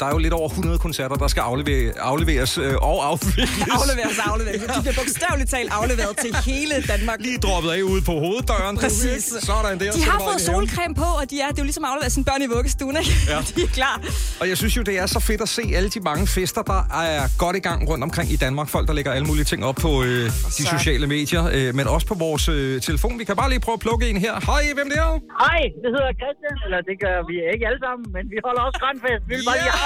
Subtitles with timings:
[0.00, 3.68] Der er jo lidt over 100 koncerter, der skal aflevere, afleveres øh, og afvikles.
[3.78, 4.60] Afleveres, afleveres.
[4.76, 7.18] De bliver bogstaveligt talt afleveret til hele Danmark.
[7.20, 8.76] Lige droppet af ude på hoveddøren.
[8.84, 9.24] Præcis.
[9.48, 9.92] Sådan der.
[9.92, 12.24] De har fået solcreme på, og de er, det er jo ligesom at aflevere sine
[12.28, 13.10] børn i vuggestuen, ikke?
[13.32, 13.38] Ja.
[13.56, 13.96] De er klar.
[14.40, 16.80] Og jeg synes jo, det er så fedt at se alle de mange fester, der
[17.04, 18.68] er godt i gang rundt omkring i Danmark.
[18.68, 20.24] Folk, der lægger alle mulige ting op på øh,
[20.58, 20.74] de Så.
[20.78, 23.18] sociale medier, øh, men også på vores øh, telefon.
[23.18, 24.34] Vi kan bare lige prøve at plukke en her.
[24.50, 25.10] Hej, hvem det er?
[25.44, 28.78] Hej, det hedder Christian, eller det gør vi ikke alle sammen, men vi holder også
[28.84, 29.22] grønfest.
[29.30, 29.72] Vi vil bare lige.
[29.76, 29.85] Hvor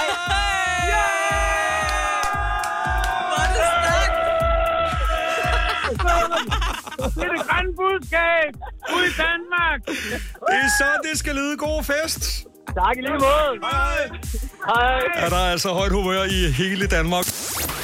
[7.15, 8.51] det er det grønne budskab
[8.95, 9.79] ud i Danmark.
[10.49, 12.45] Det er så, det skal lyde god fest.
[12.75, 13.51] Tak i lige måde.
[13.71, 14.09] Hej.
[14.65, 14.99] Hej.
[15.15, 17.25] Er der altså højt humør i hele Danmark?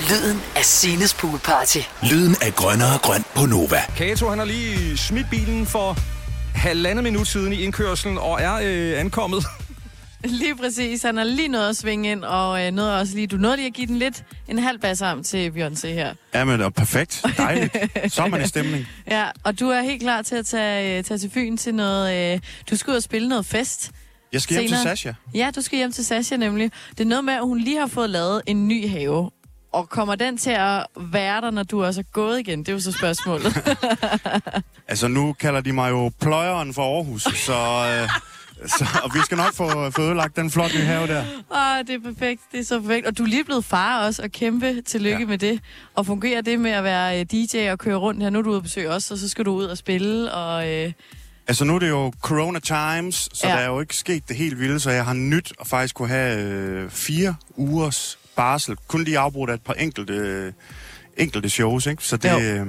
[0.09, 1.77] Lyden af Sines poolparty.
[2.03, 3.81] Lyden af grønnere grøn på Nova.
[3.97, 5.97] Kato, han har lige smidt bilen for
[6.55, 9.45] halvandet minut siden i indkørselen og er øh, ankommet.
[10.29, 11.03] Lige præcis.
[11.03, 13.67] Han har lige nået at svinge ind, og øh, nåede også lige, du nåede lige
[13.67, 16.13] at give den lidt en halv basarm til Beyoncé her.
[16.33, 17.25] Ja, men det er perfekt.
[17.37, 17.73] Dejligt.
[18.13, 18.87] Så er man i stemning.
[19.07, 22.33] Ja, og du er helt klar til at tage, øh, tage til Fyn til noget...
[22.33, 22.39] Øh,
[22.69, 23.91] du skal ud og spille noget fest.
[24.33, 24.95] Jeg skal hjem til Senere.
[24.95, 25.11] Sasha.
[25.33, 26.71] Ja, du skal hjem til Sasha nemlig.
[26.91, 29.31] Det er noget med, at hun lige har fået lavet en ny have.
[29.73, 32.59] Og kommer den til at være der, når du også er gået igen?
[32.59, 33.53] Det er jo så spørgsmålet.
[34.89, 37.53] Altså, nu kalder de mig jo pløjeren for Aarhus, så...
[37.53, 38.09] Øh,
[38.65, 41.23] så og vi skal nok få, få ødelagt den flotte have der.
[41.51, 42.41] Åh, det er perfekt.
[42.51, 43.07] Det er så perfekt.
[43.07, 45.25] Og du er lige blevet far også, og kæmpe tillykke ja.
[45.25, 45.59] Med det.
[45.95, 48.29] Og fungerer det med at være øh, DJ og køre rundt her?
[48.29, 50.69] Nu er du ude at besøge os, og så skal du ud og spille, og...
[50.69, 50.91] Øh,
[51.49, 53.49] Altså, nu er det jo corona times, så Ja.
[53.49, 53.55] ja.
[53.55, 56.07] der er jo ikke sket det helt vilde, så jeg har nyt at faktisk kunne
[56.07, 58.75] have øh, fire ugers barsel.
[58.87, 60.53] Kun lige afbrudt af et par enkelte, øh,
[61.17, 62.03] enkelte shows, ikke?
[62.03, 62.39] Så det, Jo.
[62.39, 62.67] øh,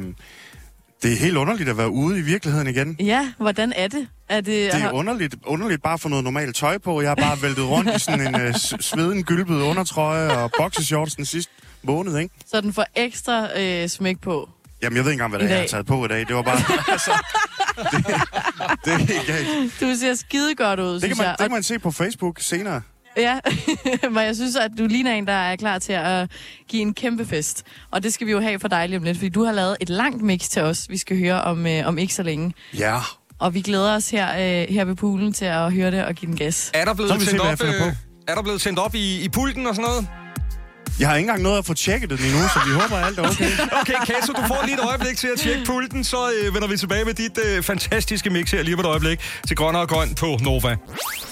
[1.03, 2.97] det er helt underligt at være ude i virkeligheden igen.
[3.01, 4.09] ja, hvordan er det?
[4.29, 7.01] Er det, Det er underligt, underligt bare at få noget normalt tøj på.
[7.01, 11.25] Jeg har bare væltet rundt i sådan en øh, sveden, gylpet undertrøje og boxershorts den
[11.25, 12.35] sidste måned, ikke?
[12.51, 14.49] så den får ekstra øh, smæk på?
[14.83, 16.27] Jamen, jeg ved ikke engang, hvad det er, jeg har taget på i dag.
[16.29, 16.57] Det var bare...
[16.93, 17.11] altså,
[18.85, 19.81] det, det er galt.
[19.81, 21.37] Du ser skide godt ud, Det synes kan, man, jeg.
[21.39, 22.83] det kan man se på Facebook senere.
[23.18, 23.39] Ja,
[24.14, 26.30] men jeg synes, at du ligner en, der er klar til at
[26.68, 27.62] give en kæmpe fest.
[27.90, 29.77] Og det skal vi jo have for dig lige om lidt, fordi du har lavet
[29.80, 32.55] et langt mix til os, vi skal høre om, øh, om ikke så længe.
[32.78, 32.98] Ja.
[33.39, 36.30] Og vi glæder os her, øh, her ved poolen til at høre det og give
[36.30, 36.70] den gas.
[36.74, 37.92] Er der blevet tændt op, øh,
[38.28, 40.08] er der blevet tændt op i, i pulten og sådan noget?
[40.98, 43.19] Jeg har ikke engang nået at få tjekket den endnu, så vi håber, at alt
[43.19, 43.51] er okay.
[43.81, 46.77] Okay, Kato, du får lige et øjeblik til at tjekke pulten, så øh, vender vi
[46.77, 50.14] tilbage med dit øh, fantastiske mix her lige på et øjeblik til Grønner og Grøn
[50.14, 50.77] på Nova.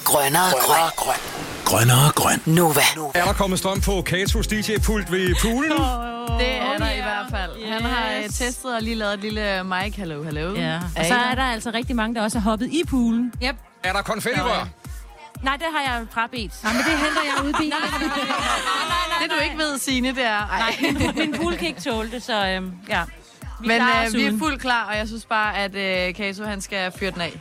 [0.05, 0.91] Grønnere grøn.
[0.97, 1.17] grøn.
[1.65, 2.43] Grønnere grøn.
[2.47, 2.81] Nova.
[3.15, 5.71] Er der kommet strøm på Katos DJ-pult ved poolen?
[6.39, 7.51] Det er der i hvert fald.
[7.73, 10.55] Han har øh, testet og lige lavet et lille mic hello hello.
[10.55, 13.33] Ja, og så er der altså rigtig mange, der også har hoppet i poolen.
[13.45, 13.57] Yep.
[13.83, 14.69] Er der konfettirør?
[15.47, 16.63] Nej, det har jeg frabedt.
[16.63, 17.73] Nej, men det henter jeg ud i bilen.
[17.73, 20.47] nej, nej, nej, Det du ikke ved, Signe, det er...
[20.47, 20.59] Ej.
[20.59, 23.03] Nej, min, pool kan ikke tåle det, så øhm, ja.
[23.61, 26.61] Vi Men øh, vi er fuldt klar, og jeg synes bare, at øh, Kato han
[26.61, 27.33] skal fyre den af.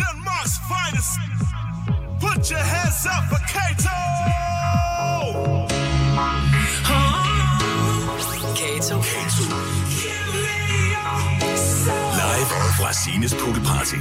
[0.00, 1.18] Denmark's finest.
[2.20, 3.40] Put your hands up for.
[3.52, 4.41] Kato.
[12.42, 13.98] Live fra Sines Poolparty.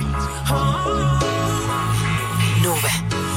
[2.63, 3.30] Nova.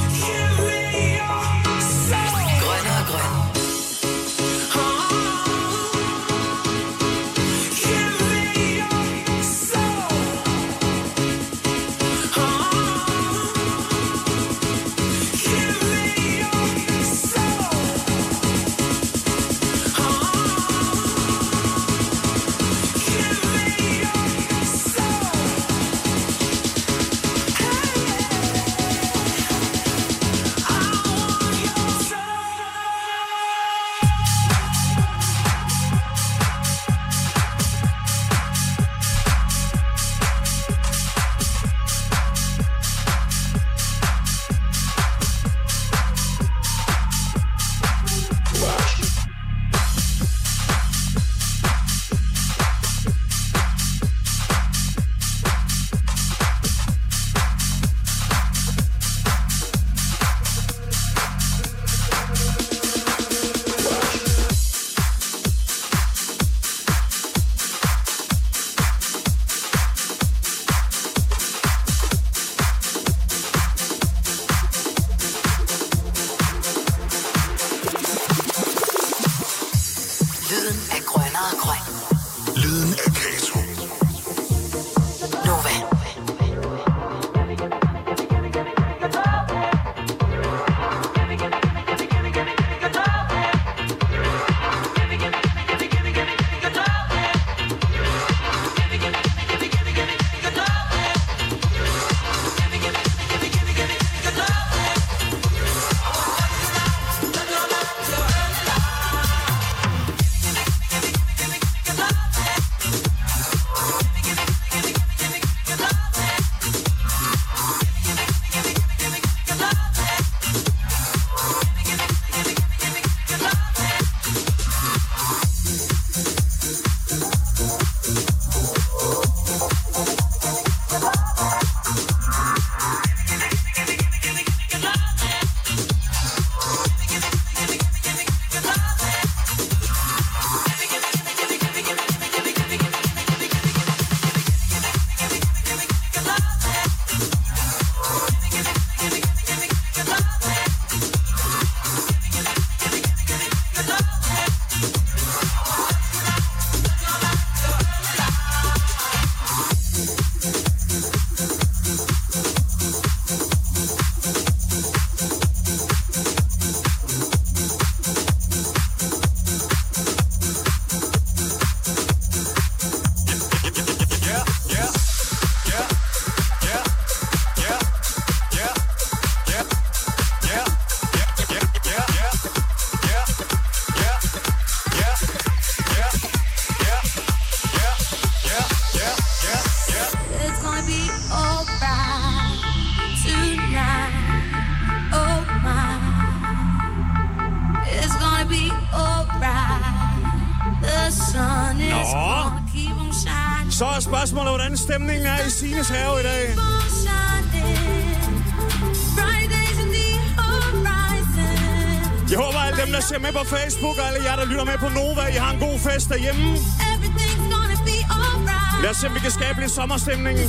[219.74, 220.48] sommerstemningen.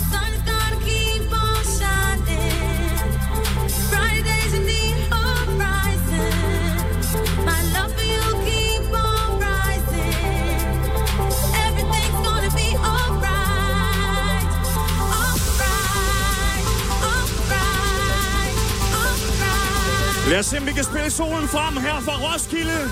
[20.30, 22.92] Lad os se, om vi kan spille solen frem her fra Roskilde.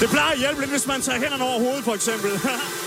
[0.00, 2.30] Det plejer at hjælpe lidt, hvis man tager hænderne over hovedet, for eksempel.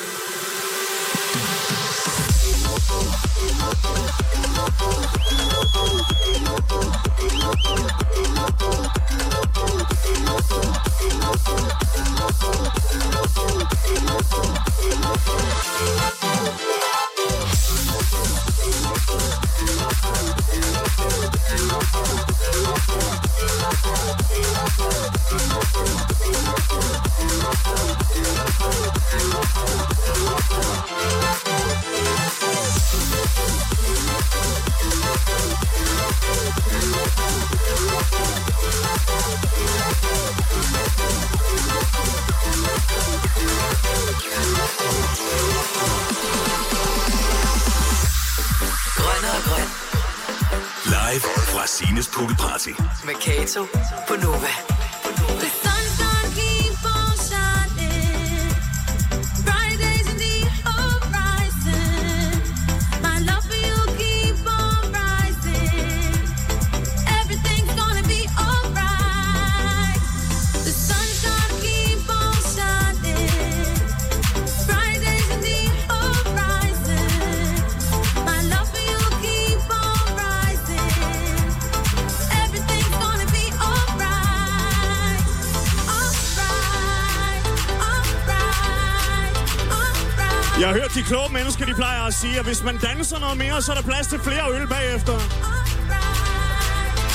[91.76, 94.46] plejer at sige, at hvis man danser noget mere, så er der plads til flere
[94.56, 95.16] øl bagefter.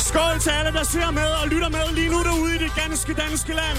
[0.08, 3.12] Skål til alle, der ser med og lytter med lige nu derude i det ganske
[3.14, 3.78] danske land.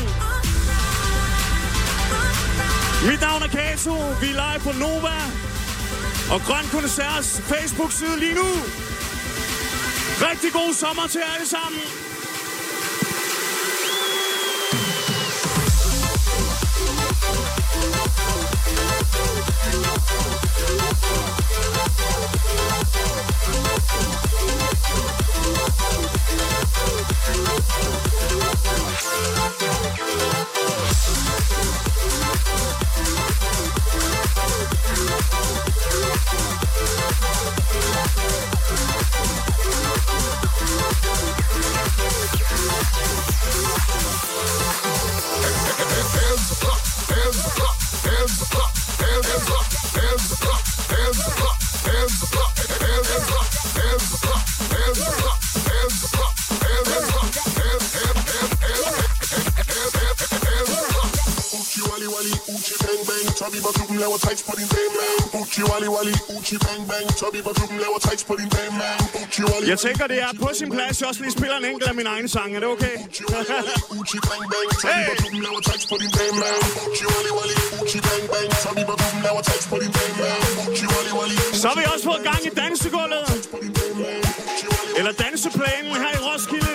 [3.09, 3.93] Mit navn er Kato.
[4.21, 5.17] Vi er live på Nova.
[6.33, 8.49] Og Grøn Koncerts Facebook-side lige nu.
[10.29, 12.00] Rigtig god sommer til jer alle sammen.
[66.09, 67.05] Uchi bang bang.
[67.21, 68.49] Tubby på klubben laver tricks på din.
[69.23, 71.89] Uchi wali Jeg tænker, det er på sin plads, jeg også lige spiller en enkelt
[71.91, 72.55] af mine egne sange.
[72.55, 72.95] Er det okay?
[73.99, 74.67] Uchi bang bang.
[74.81, 76.59] Tubby på klubben laver tricks på din man.
[76.91, 78.49] Uchi wali wali, uchi bang bang.
[78.63, 80.39] Tubby på klubben laver tricks på din man.
[80.71, 81.37] Uchi wali wali.
[81.61, 83.25] Så har vi også fået gang i dansegulvet.
[84.99, 86.73] Eller danseplænen her i Roskilde.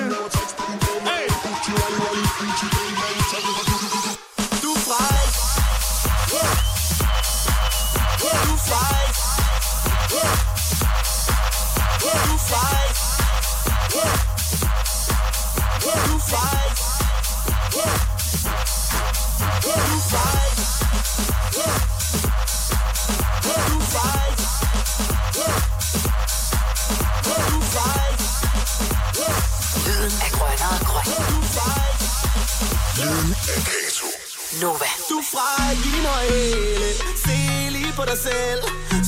[34.63, 34.89] Nova.
[35.11, 36.93] Du er fræk i din høje
[37.25, 37.37] Se
[37.71, 38.63] lige på dig selv.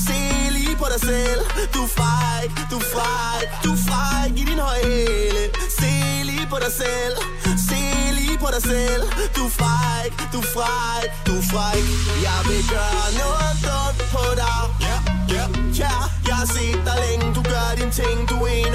[0.06, 0.18] Se
[0.56, 1.40] lige på dig selv.
[1.74, 5.42] Du er fræk, du er fræk Du er fræk i din høje hæle
[5.78, 5.90] Se
[6.28, 7.16] lige på dig selv.
[7.68, 7.80] Se
[8.18, 9.02] lige på dig selv.
[9.36, 11.84] Du er fræk, du er fræk Du er fræk
[12.26, 14.60] Jeg vil gøre noget dumt på dig.
[14.86, 14.96] Ja,
[15.34, 15.44] ja,
[15.82, 15.94] ja.
[16.28, 17.26] Jeg har set dig længe.
[17.36, 18.16] Du gør dine ting.
[18.30, 18.67] Du er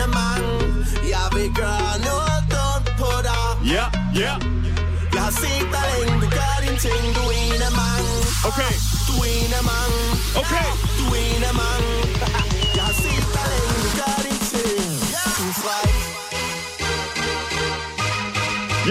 [6.86, 8.12] ting, du er en af mange.
[8.50, 8.74] Okay.
[9.08, 10.00] Du er en af mange.
[10.42, 10.70] Okay.
[11.00, 11.92] Du er en af mange.
[12.78, 14.90] Jeg har set dig længe, du gør dine ting.
[15.38, 15.96] Du er fræk.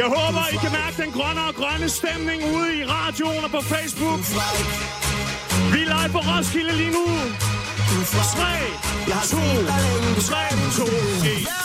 [0.01, 3.63] Jeg håber, I kan mærke den grønne og grønne stemning ude i radioen og på
[3.73, 4.21] Facebook.
[5.73, 7.05] Vi er live på Roskilde lige nu.
[8.37, 8.53] 3,
[9.31, 9.37] 2,
[10.29, 10.41] 3,
[10.77, 11.62] 2, 1.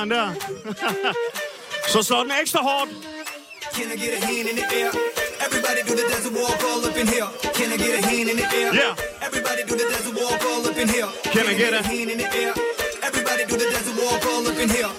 [0.00, 0.32] håndsprit i bajeren der?
[1.92, 2.90] Så slår den ekstra hårdt.
[3.74, 4.90] Can I get a hand in the air?
[5.46, 7.28] Everybody do the desert walk all up in here.
[7.58, 8.70] Can I get a hand in the air?
[8.80, 9.26] Yeah.
[9.28, 11.08] Everybody do the desert walk all up in here.
[11.34, 12.52] Can I get a- hand in the air?
[13.08, 14.90] Everybody do the desert walk all up in here.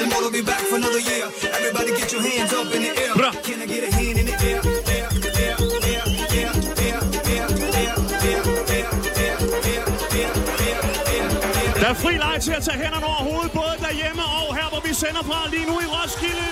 [0.00, 1.26] And we'll be back for another year.
[1.58, 3.12] Everybody get your hands up in the air.
[3.20, 3.30] Bra.
[3.48, 4.60] Can I get a hand in the air?
[4.96, 5.08] Air,
[5.44, 6.04] air, air,
[6.40, 6.52] air,
[6.86, 7.48] air, air, air, air,
[8.26, 8.42] air,
[8.78, 9.84] air, air, air,
[10.20, 11.28] air, air,
[11.66, 11.80] air.
[11.82, 13.15] Der er fri leg til at tage hænderne over hovedet, både derhjemme og
[15.06, 16.48] tænder fra lige nu i Roskilde.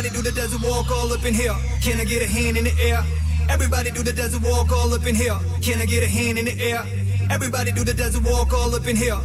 [0.00, 1.54] Everybody do the desert walk all up in here.
[1.82, 3.04] Can I get a hand in the air?
[3.50, 5.36] Everybody do the desert walk all up in here.
[5.60, 6.86] Can I get a hand in the air?
[7.28, 9.18] Everybody do the desert walk all up in here.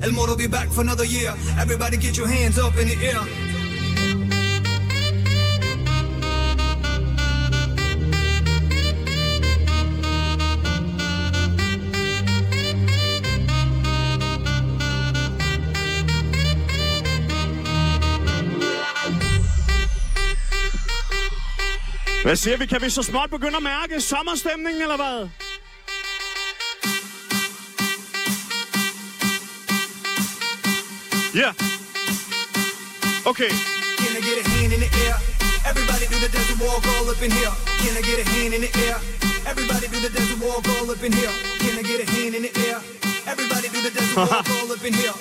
[0.00, 1.34] El Moro be back for another year.
[1.58, 3.43] Everybody get your hands up in the air.
[22.24, 22.66] Hvad siger vi?
[22.66, 25.18] Kan vi så småt begynde at mærke sommerstemningen, eller hvad?
[31.42, 31.52] Yeah.
[33.30, 33.50] Okay.
[34.00, 35.16] Can I get a hand in the air?
[35.70, 37.54] Everybody do the desert walk all up in here.
[37.82, 38.98] Can I get a hand in the air?
[39.50, 41.34] Everybody do the desert walk all up in here.
[41.62, 42.78] Can I get a hand in the air?
[43.32, 45.16] Everybody do the desert walk all up in here.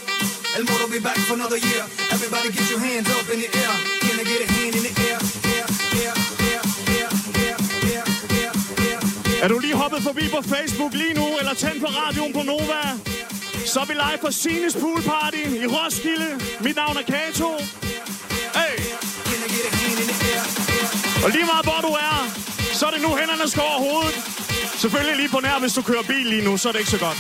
[0.57, 1.83] El Moro be back for another year.
[2.15, 3.73] Everybody get your hands up in the air.
[4.05, 5.19] Can I get a hand in the air?
[5.55, 5.67] Air,
[6.05, 6.15] air,
[9.43, 12.81] Er du lige hoppet forbi på Facebook lige nu, eller tændt på radioen på Nova?
[13.65, 16.29] Så er vi live på Sines Pool Party i Roskilde.
[16.59, 17.49] Mit navn er Kato.
[18.59, 18.75] Hey!
[21.23, 22.17] Og lige meget hvor du er,
[22.73, 24.15] så er det nu hænderne skal over hovedet.
[24.81, 26.99] Selvfølgelig lige på nær, hvis du kører bil lige nu, så er det ikke så
[26.99, 27.17] godt.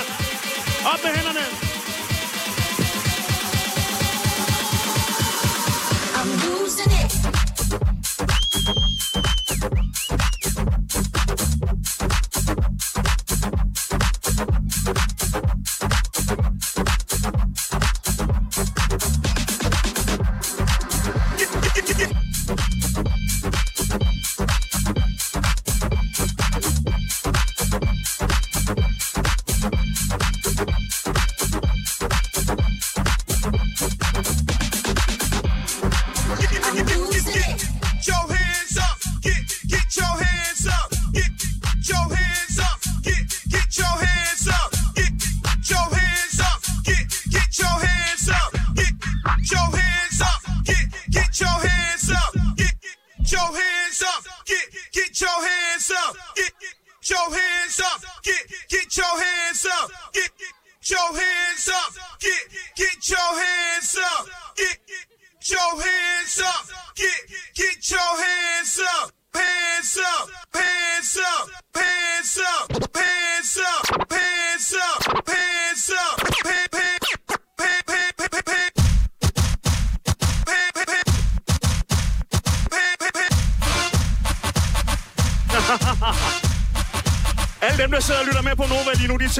[0.92, 1.44] Op med hænderne.
[6.18, 7.31] I'm losing it.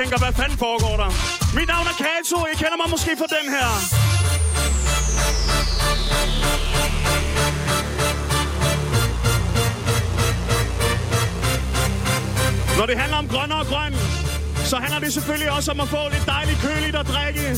[0.03, 1.11] Tænker, hvad fanden foregår der?
[1.59, 3.69] Mit navn er Kato, I kender mig måske fra den her.
[12.79, 13.93] Når det handler om grønne og grøn,
[14.71, 17.52] så handler det selvfølgelig også om at få lidt dejligt køligt at drikke.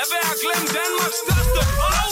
[0.00, 2.09] Leve I Glenn Denmark, that's the.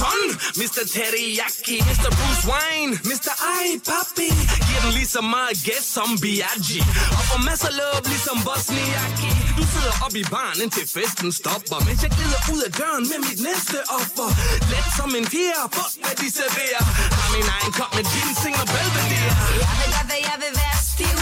[0.00, 0.82] Ikke Mr.
[0.94, 2.10] Teriyaki, Mr.
[2.18, 3.32] Bruce Wayne, Mr.
[3.64, 4.28] I, papi.
[4.66, 6.80] Giver den lige så meget gas som Biaggi.
[7.16, 9.30] Og får masser love ligesom Bosniaki.
[9.58, 11.78] Du sidder op i baren indtil festen stopper.
[11.86, 14.28] Mens jeg glider ud af døren med mit næste offer.
[14.72, 16.84] Let som en fjer, fuck hvad de serverer.
[17.20, 19.32] Har min egen kop med ginseng og Belvedere.
[19.62, 21.18] Jeg vil godt, hvad jeg vil være stiv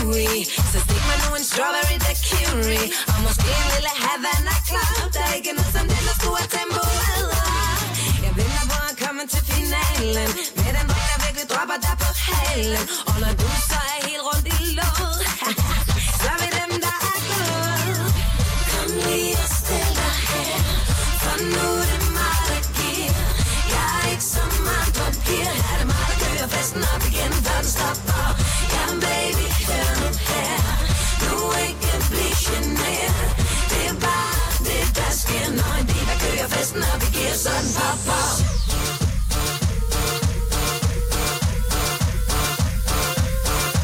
[0.73, 5.35] Så stik mig nu en strawberry daiquiri Og måske en lille Havana Club Der er
[5.41, 7.18] ikke noget som den, der skulle have tempo
[9.33, 10.31] til finalen.
[10.57, 12.85] Med den dreng, der virkelig dropper der på halen.
[13.11, 15.21] Og når du så er helt rundt i låget
[16.21, 18.01] Så er vi dem, der er gået
[18.71, 20.57] Kom lige og stil dig her
[21.23, 23.17] For nu er det mig, der giver.
[23.75, 27.03] Jeg er ikke så meget på piger Her er det mig, der kører festen op
[27.11, 28.27] igen Før den stopper?
[28.75, 30.57] Jamen baby, hør nu her.
[31.23, 33.29] Du er ikke blive generet.
[33.71, 37.53] Det er bare det, der sker Når en diva kører festen op i gear Så
[37.59, 38.58] den popper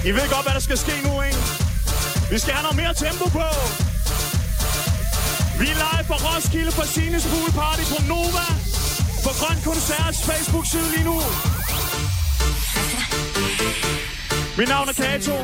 [0.06, 1.38] I ved godt, hvad der skal ske nu, ikke?
[2.30, 3.46] Vi skal have noget mere tempo på.
[5.60, 8.46] Vi er live på Roskilde på Sines Pool Party på Nova.
[9.24, 11.16] På Grøn Koncerts Facebook-side lige nu.
[14.58, 15.34] Mit navn er Kato.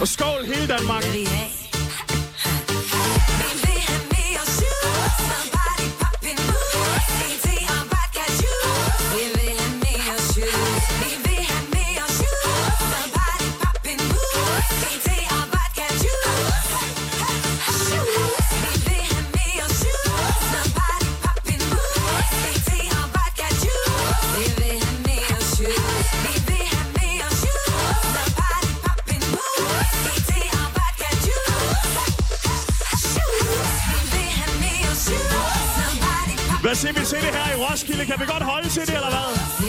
[0.00, 1.04] Og skål hele Danmark.
[37.76, 38.06] Roskilde?
[38.06, 39.65] Kan vi godt holde til det, eller hvad?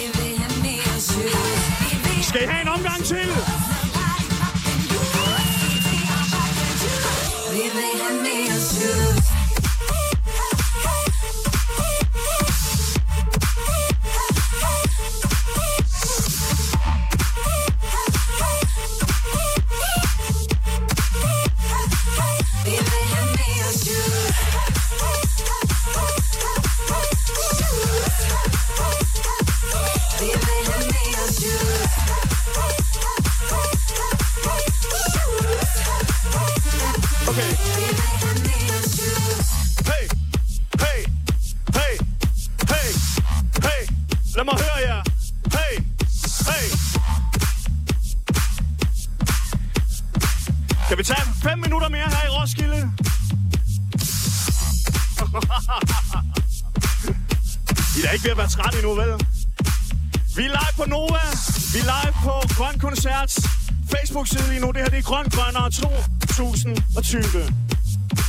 [67.07, 67.53] 2020.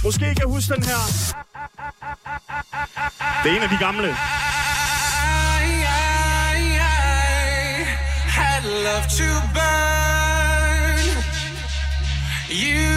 [0.04, 1.02] Måske kan huske den her.
[3.42, 4.14] Det er en af de gamle.
[8.38, 10.98] Had love to burn.
[12.50, 12.92] You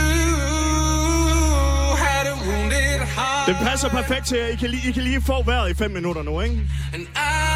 [1.95, 3.47] had a wounded heart.
[3.47, 4.47] Den passer perfekt til jer.
[4.47, 6.61] I kan lige, I kan lige få vejret i 5 minutter nu, ikke?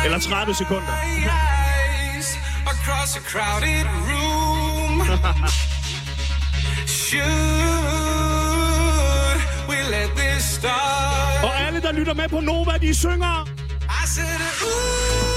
[0.05, 0.87] Eller 30 sekunder.
[2.73, 5.01] Across a crowded room.
[6.87, 7.54] Should
[11.75, 13.47] alle, der lytter med på Nova, de synger.
[14.03, 15.34] I said, ooh,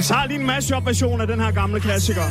[0.00, 2.22] Vi tager lige en mashup-version af den her gamle klassiker.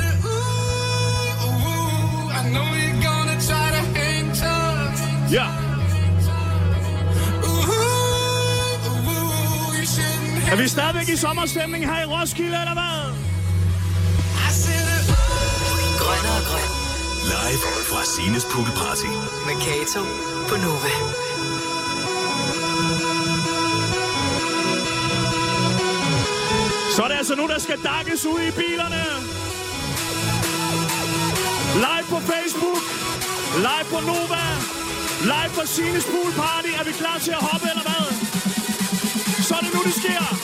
[5.32, 5.46] Ja.
[9.86, 13.00] Shouldn't Er vi stadigvæk i sommerstemning her i Roskilde, eller hvad?
[16.00, 16.70] Grønne og grøn.
[17.32, 19.12] Live fra Sines Pool Party.
[19.48, 20.02] Med Kato
[20.50, 21.29] på Nova.
[26.96, 29.04] Så er det altså nu, der skal dakkes ud i bilerne.
[31.86, 32.84] Live på Facebook.
[33.68, 34.46] Live på Nova.
[35.22, 36.70] Live på Sines Pool Party.
[36.80, 38.06] Er vi klar til at hoppe, eller hvad?
[39.48, 40.39] Så er det nu, det sker.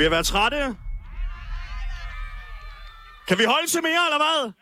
[0.00, 0.76] Ved at være trætte?
[3.28, 4.52] Kan vi holde til mere, eller hvad?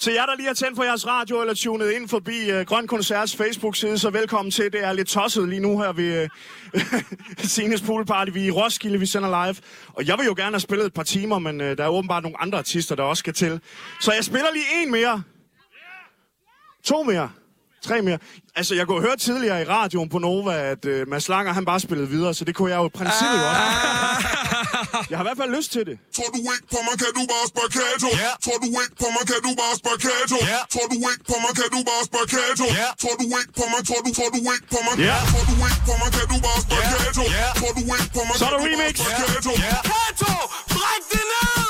[0.00, 2.86] Til jer, der lige har tændt for jeres radio eller tunet ind forbi uh, Grøn
[2.86, 4.72] Koncerts Facebook-side, så velkommen til.
[4.72, 6.28] Det er lidt tosset lige nu her ved
[6.74, 6.80] uh,
[7.54, 8.30] Sines Pool Party.
[8.30, 9.56] Vi er i Roskilde, vi sender live.
[9.88, 12.22] Og jeg vil jo gerne have spillet et par timer, men uh, der er åbenbart
[12.22, 13.60] nogle andre artister, der også skal til.
[14.00, 15.22] Så jeg spiller lige en mere.
[16.84, 17.30] To mere.
[17.86, 18.18] Tre mere.
[18.58, 21.80] Altså, jeg kunne høre tidligere i radioen på Nova, at uh, Mads Langer, han bare
[21.86, 23.64] spillede videre, så det kunne jeg jo i princippet jo også.
[25.10, 25.96] Jeg har i hvert fald lyst til det.
[26.16, 28.08] Tror du ikke på mig, kan du bare spakato?
[28.44, 30.38] Tror du ikke på mig, kan du bare spakato?
[30.74, 32.66] Tror du ikke på mig, kan du bare spakato?
[33.02, 34.94] Tror du ikke på mig, tror du, tror du ikke på mig?
[35.08, 35.16] Ja.
[35.32, 37.24] Tror du ikke på mig, kan du bare spakato?
[37.60, 38.94] Tror du ikke på mig, Så er kan der du bare remix.
[39.02, 39.52] spakato?
[39.90, 40.32] Kato,
[40.74, 41.63] bræk det ned!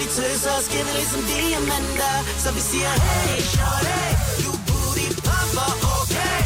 [0.00, 2.14] De tøser, skinner ligesom diamanter.
[2.44, 4.00] Så vi siger, hey, shorty,
[4.44, 6.38] du booty popper, okay?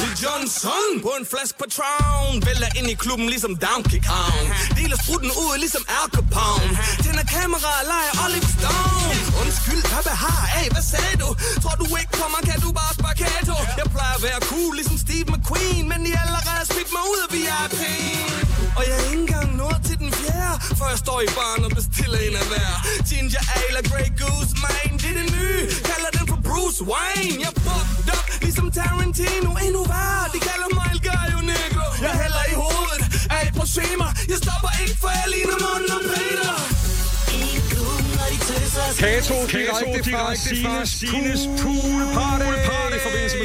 [0.00, 2.32] Lil Johnson på en flaske Patron.
[2.46, 4.44] Vælger ind i klubben ligesom Donkey Kong.
[4.76, 6.70] Deler strutten ud ligesom Al Capone
[7.18, 10.42] Tænder kamera og leger Oliver Stone Undskyld, hvad behar?
[10.54, 11.28] Hey, hvad sagde du?
[11.62, 13.56] Tror du ikke kommer, kan du bare spakato?
[13.80, 17.28] Jeg plejer at være cool ligesom Steve McQueen Men I allerede smidt mig ud af
[17.34, 17.80] VIP
[18.78, 21.72] Og jeg er ikke engang nået til den fjerde Før jeg står i baren og
[21.78, 22.72] bestiller en af hver.
[23.08, 27.38] Ginger Ale og Grey Goose, man Det er det nye, kalder den for Bruce Wayne.
[27.44, 29.50] Jeg fucked up ligesom Tarantino.
[29.66, 31.86] Endnu værre, de kalder mig El Gallo Negro.
[32.06, 33.02] Jeg hælder i hovedet
[33.34, 36.87] af et prosemer Jeg stopper ikke, for jeg ligner munden og Peter.
[38.98, 42.44] Kato, direkte fra Sines Pool Party.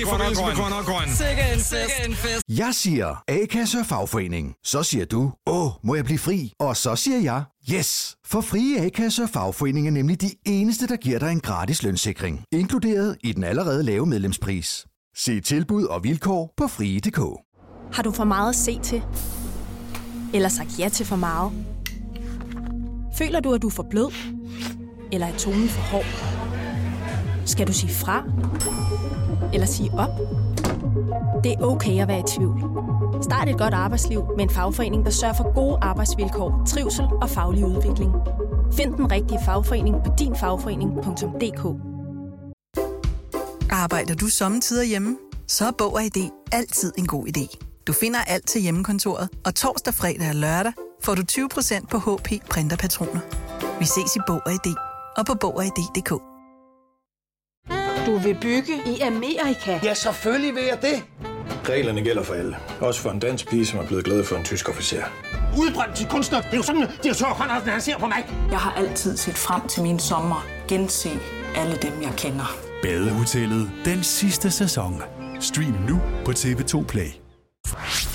[0.02, 1.10] I forbindelse med Grønne og Grøn.
[1.10, 1.70] Sikke en fest.
[1.70, 2.44] Sikke en fest.
[2.50, 4.54] Jeg siger A-kasse og fagforening.
[4.64, 6.54] Så siger du, åh, må jeg blive fri?
[6.60, 8.16] Og så siger jeg, yes!
[8.26, 12.44] For frie A-kasse og fagforening er nemlig de eneste, der giver dig en gratis lønssikring.
[12.52, 14.86] Inkluderet i den allerede lave medlemspris.
[15.16, 17.20] Se tilbud og vilkår på frie.dk.
[17.96, 19.04] Har du for meget at se til?
[20.34, 21.52] Eller sagt ja til for meget?
[23.18, 24.12] Føler du, at du er for blød?
[25.14, 26.06] Eller er tonen for hård?
[27.46, 28.24] Skal du sige fra?
[29.54, 30.10] Eller sige op?
[31.44, 32.60] Det er okay at være i tvivl.
[33.24, 37.66] Start et godt arbejdsliv med en fagforening, der sørger for gode arbejdsvilkår, trivsel og faglig
[37.66, 38.12] udvikling.
[38.74, 41.64] Find den rigtige fagforening på dinfagforening.dk
[43.72, 45.18] Arbejder du sommetider hjemme?
[45.48, 47.58] Så er Bog og ID altid en god idé.
[47.88, 50.74] Du finder alt til hjemmekontoret, og torsdag, fredag og lørdag
[51.04, 53.20] får du 20% på HP printerpatroner.
[53.80, 56.10] Vi ses i Bog og ID og på Bog og ID.dk.
[58.06, 59.80] Du vil bygge i Amerika?
[59.84, 61.04] Ja, selvfølgelig vil jeg det.
[61.70, 62.58] Reglerne gælder for alle.
[62.82, 65.04] Også for en dansk pige, som er blevet glad for en tysk officer.
[65.58, 66.42] Udbrændt til kunstner.
[66.42, 68.26] Det er jo sådan, at direktør Conradsen, han ser på mig.
[68.52, 70.46] Jeg har altid set frem til min sommer.
[70.68, 71.10] Gense
[71.56, 72.58] alle dem, jeg kender.
[72.82, 75.02] Badehotellet den sidste sæson.
[75.40, 77.10] Stream nu på TV2 Play.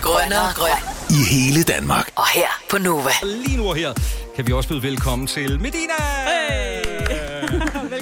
[0.03, 0.71] Grønne og grøn.
[1.11, 2.11] I hele Danmark.
[2.17, 3.11] Og her på Nova.
[3.23, 3.93] Lige nu og her
[4.37, 5.95] kan vi også byde velkommen til Medina.
[6.27, 6.78] Hey!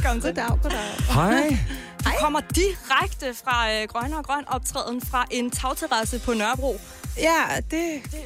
[0.07, 0.43] Velkommen til.
[0.43, 0.79] Goddag, goddag.
[1.19, 1.59] Hej.
[2.05, 6.81] Du kommer direkte fra øh, Grønne og Grøn optræden fra en tagterrasse på Nørrebro.
[7.19, 7.83] Ja, det...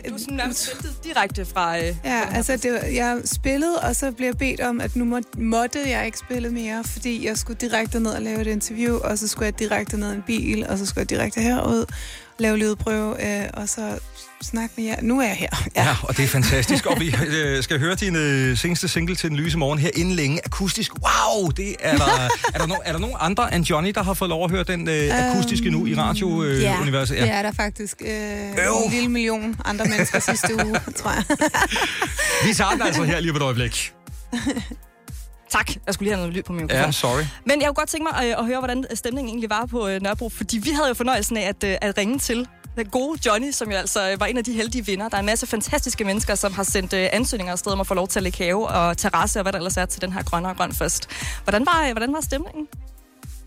[0.09, 1.79] Du er sådan nærmest ventet direkte fra...
[1.79, 5.21] Øh, Ja, altså det, jeg spillede, og så blev jeg bedt om, at nu må,
[5.39, 9.19] måtte jeg ikke spille mere, fordi jeg skulle direkte ned og lave et interview, og
[9.19, 11.85] så skulle jeg direkte ned i en bil, og så skulle jeg direkte herud,
[12.39, 13.99] lave lydprøve, øh, og så
[14.43, 14.97] snakke med jer.
[15.03, 15.49] Nu er jeg her.
[15.77, 16.87] Ja, ja og det er fantastisk.
[16.87, 20.15] Og vi øh, skal høre din øh, seneste single til den lyse morgen her inden
[20.15, 20.41] længe.
[20.45, 20.93] Akustisk.
[20.95, 21.51] Wow!
[21.51, 22.05] Det er, der,
[22.55, 24.65] er, der no, er der nogen andre end Johnny, der har fået lov at høre
[24.65, 26.57] den øh, akustiske nu i radiouniverset?
[26.57, 27.17] Øh, ja, universet?
[27.17, 28.03] det er der faktisk.
[28.07, 31.25] Øh, en lille million andre mennesker sidste uge, tror jeg.
[32.47, 33.93] Vi tager den altså her lige på et øjeblik.
[35.51, 35.71] Tak.
[35.87, 36.85] Jeg skulle lige have noget lyd på min mikrofon.
[36.85, 37.23] Ja, sorry.
[37.47, 40.03] Men jeg kunne godt tænke mig øh, at høre, hvordan stemningen egentlig var på øh,
[40.03, 43.51] Nørrebro, fordi vi havde jo fornøjelsen af at, øh, at ringe til den gode Johnny,
[43.51, 45.09] som jo altså øh, var en af de heldige vinder.
[45.09, 47.95] Der er en masse fantastiske mennesker, som har sendt øh, ansøgninger afsted om at få
[47.95, 50.23] lov til at lægge have og terrasse og hvad der ellers er til den her
[50.23, 51.09] grønne og grøn fest.
[51.45, 52.69] Hvordan var, øh, hvordan var stemningen?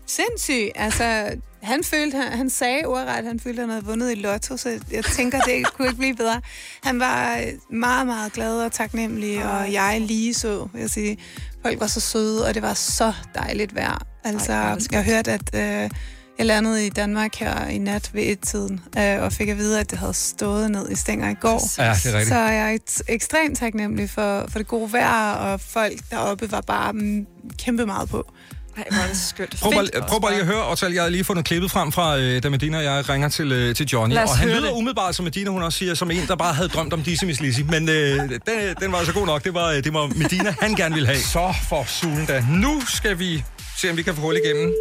[0.06, 0.70] Sindssyg.
[0.74, 4.14] Altså, han følte, han, han sagde ordret, at han følte, at han havde vundet i
[4.14, 6.40] lotto, så jeg tænker, det kunne ikke blive bedre.
[6.82, 11.18] Han var meget, meget glad og taknemmelig, og jeg lige så, vil jeg sige.
[11.62, 14.06] Folk var så søde, og det var så dejligt vejr.
[14.24, 15.90] Altså, Ej, jeg det har hørt, at øh,
[16.38, 19.90] Jeg landede i Danmark her i nat ved et-tiden, øh, og fik at vide, at
[19.90, 21.70] det havde stået ned i stænger i går.
[21.78, 22.28] Ja, det er rigtigt.
[22.28, 26.60] Så jeg er et- ekstremt taknemmelig for, for det gode vejr, og folk deroppe var
[26.60, 27.26] bare mm,
[27.64, 28.32] kæmpe meget på.
[28.76, 29.56] Ej, hvor er det skønt.
[29.60, 32.18] Prøv bare, prøv bare lige at høre, Otal, jeg har lige fundet klippet frem fra,
[32.18, 34.14] øh, da Medina og jeg ringer til, øh, til Johnny.
[34.14, 34.76] Lad os Og han høre lyder det.
[34.76, 37.40] umiddelbart, som Medina, hun også siger, som en, der bare havde drømt om Dizzy Miss
[37.40, 37.60] Lizzy.
[37.60, 38.38] Men øh, den,
[38.80, 39.44] den var altså god nok.
[39.44, 41.18] Det var, øh, det var Medina, han gerne ville have.
[41.20, 42.44] Så for sulen da.
[42.50, 43.44] Nu skal vi
[43.78, 44.72] se, om vi kan få hul igennem.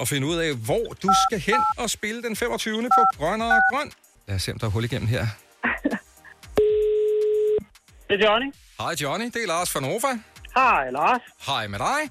[0.00, 2.82] Og finde ud af, hvor du skal hen og spille den 25.
[2.82, 3.92] på Grøn og Grøn.
[4.28, 5.26] Lad os se, om der er hul igennem her.
[8.08, 8.52] Det er Johnny.
[8.80, 10.18] Hej Johnny, det er Lars fra Nova.
[10.54, 11.20] Hej, Lars.
[11.46, 12.10] Hej med dig.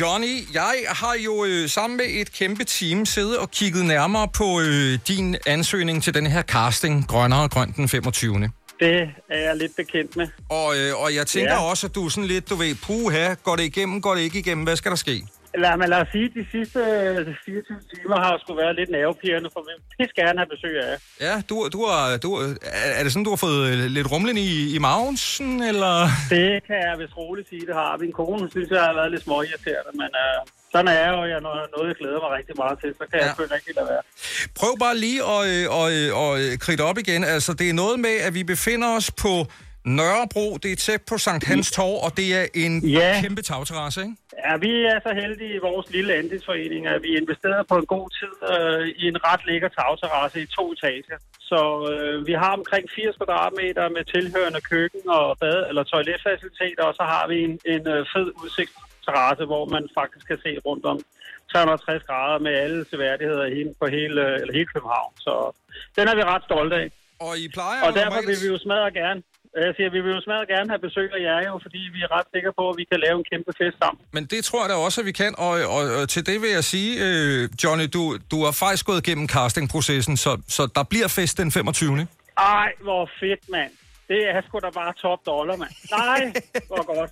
[0.00, 4.60] Johnny, jeg har jo øh, sammen med et kæmpe team siddet og kigget nærmere på
[4.60, 8.38] øh, din ansøgning til den her casting, Grønnere og Grøn den 25.
[8.38, 8.50] Det
[9.30, 10.28] er jeg lidt bekendt med.
[10.48, 11.62] Og, øh, og jeg tænker Ja.
[11.70, 14.38] også, at du er sådan lidt, du ved, puha, går det igennem, går det ikke
[14.38, 15.26] igennem, hvad skal der ske?
[15.58, 18.90] Lad, mig, lad os sige, at de sidste øh, 24 timer har sgu været lidt
[18.90, 20.94] nervepirrende, for vi pisse gerne have besøg af.
[21.26, 22.30] Ja, du, du har, du,
[22.98, 25.94] er det sådan, du har fået øh, lidt rumlen i, i maven, sådan, eller?
[26.34, 27.90] Det kan jeg vist roligt sige, det har.
[28.04, 30.36] Min kone synes, jeg har været lidt småirriterende, men øh,
[30.72, 31.20] sådan er jeg jo.
[31.32, 33.18] Jeg, når noget, jeg glæder mig rigtig meget til, så kan ja.
[33.18, 34.02] jeg selvfølgelig ikke lade være.
[34.60, 37.24] Prøv bare lige at, øh, og, øh, og, øh, kridte op igen.
[37.34, 39.32] Altså, det er noget med, at vi befinder os på
[39.84, 40.56] Nørrebro.
[40.62, 43.18] Det er tæt på Sankt Hans Torv, og det er en Ja.
[43.22, 44.14] kæmpe tagterrasse, ikke?
[44.46, 48.06] Ja, vi er så heldige i vores lille andelsforening, at vi investerede på en god
[48.20, 51.16] tid øh, i en ret lækker tagterrasse i to etager.
[51.40, 51.60] Så
[51.92, 57.02] øh, vi har omkring 80 kvadratmeter med tilhørende køkken og bad eller toiletfaciliteter, og så
[57.12, 60.98] har vi en, en øh, fed udsigtsterrasse, hvor man faktisk kan se rundt om
[61.52, 63.46] 360 grader med alle seværdigheder
[63.80, 65.12] på hele, øh, eller hele København.
[65.26, 65.32] Så
[65.96, 66.88] den er vi ret stolte af.
[67.26, 69.22] Og I plejer Og derfor vil vi jo smadre gerne.
[69.56, 72.10] Jeg siger, vi vil jo smadre gerne have besøg af jer jo, fordi vi er
[72.16, 74.00] ret sikre på, at vi kan lave en kæmpe fest sammen.
[74.16, 76.50] Men det tror jeg da også, at vi kan, og, og, og til det vil
[76.58, 81.08] jeg sige, øh, Johnny, du, du har faktisk gået igennem castingprocessen, så, så der bliver
[81.08, 82.06] fest den 25.
[82.38, 83.72] Ej, hvor fedt, mand.
[84.08, 85.74] Det er sgu da bare top dollar, mand.
[86.00, 86.20] Nej,
[86.70, 87.10] hvor godt.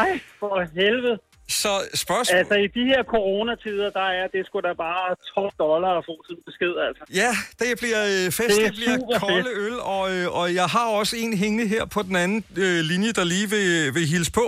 [0.00, 1.18] Ej, for helvede.
[1.64, 1.72] Så
[2.04, 2.38] spørgsmål...
[2.38, 6.14] Altså, i de her coronatider, der er det sgu da bare top dollar at få
[6.30, 7.02] en besked, altså.
[7.22, 9.58] Ja, det bliver øh, fest, Det det, er bliver kolde fedt.
[9.66, 13.10] øl, og, øh, og jeg har også en hængende her på den anden øh, linje,
[13.18, 14.46] der lige vil, vil hilse på.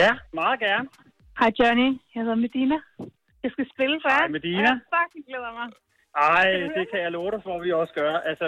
[0.00, 0.10] Ja,
[0.40, 0.86] meget gerne.
[1.40, 2.76] Hej Johnny, jeg hedder Medina.
[3.44, 4.10] Jeg skal spille for.
[4.18, 4.70] Hej, Medina.
[4.70, 5.68] Jeg fucking glæder mig.
[6.34, 8.14] Ej, det kan jeg love dig for, at vi også gør.
[8.30, 8.46] Altså,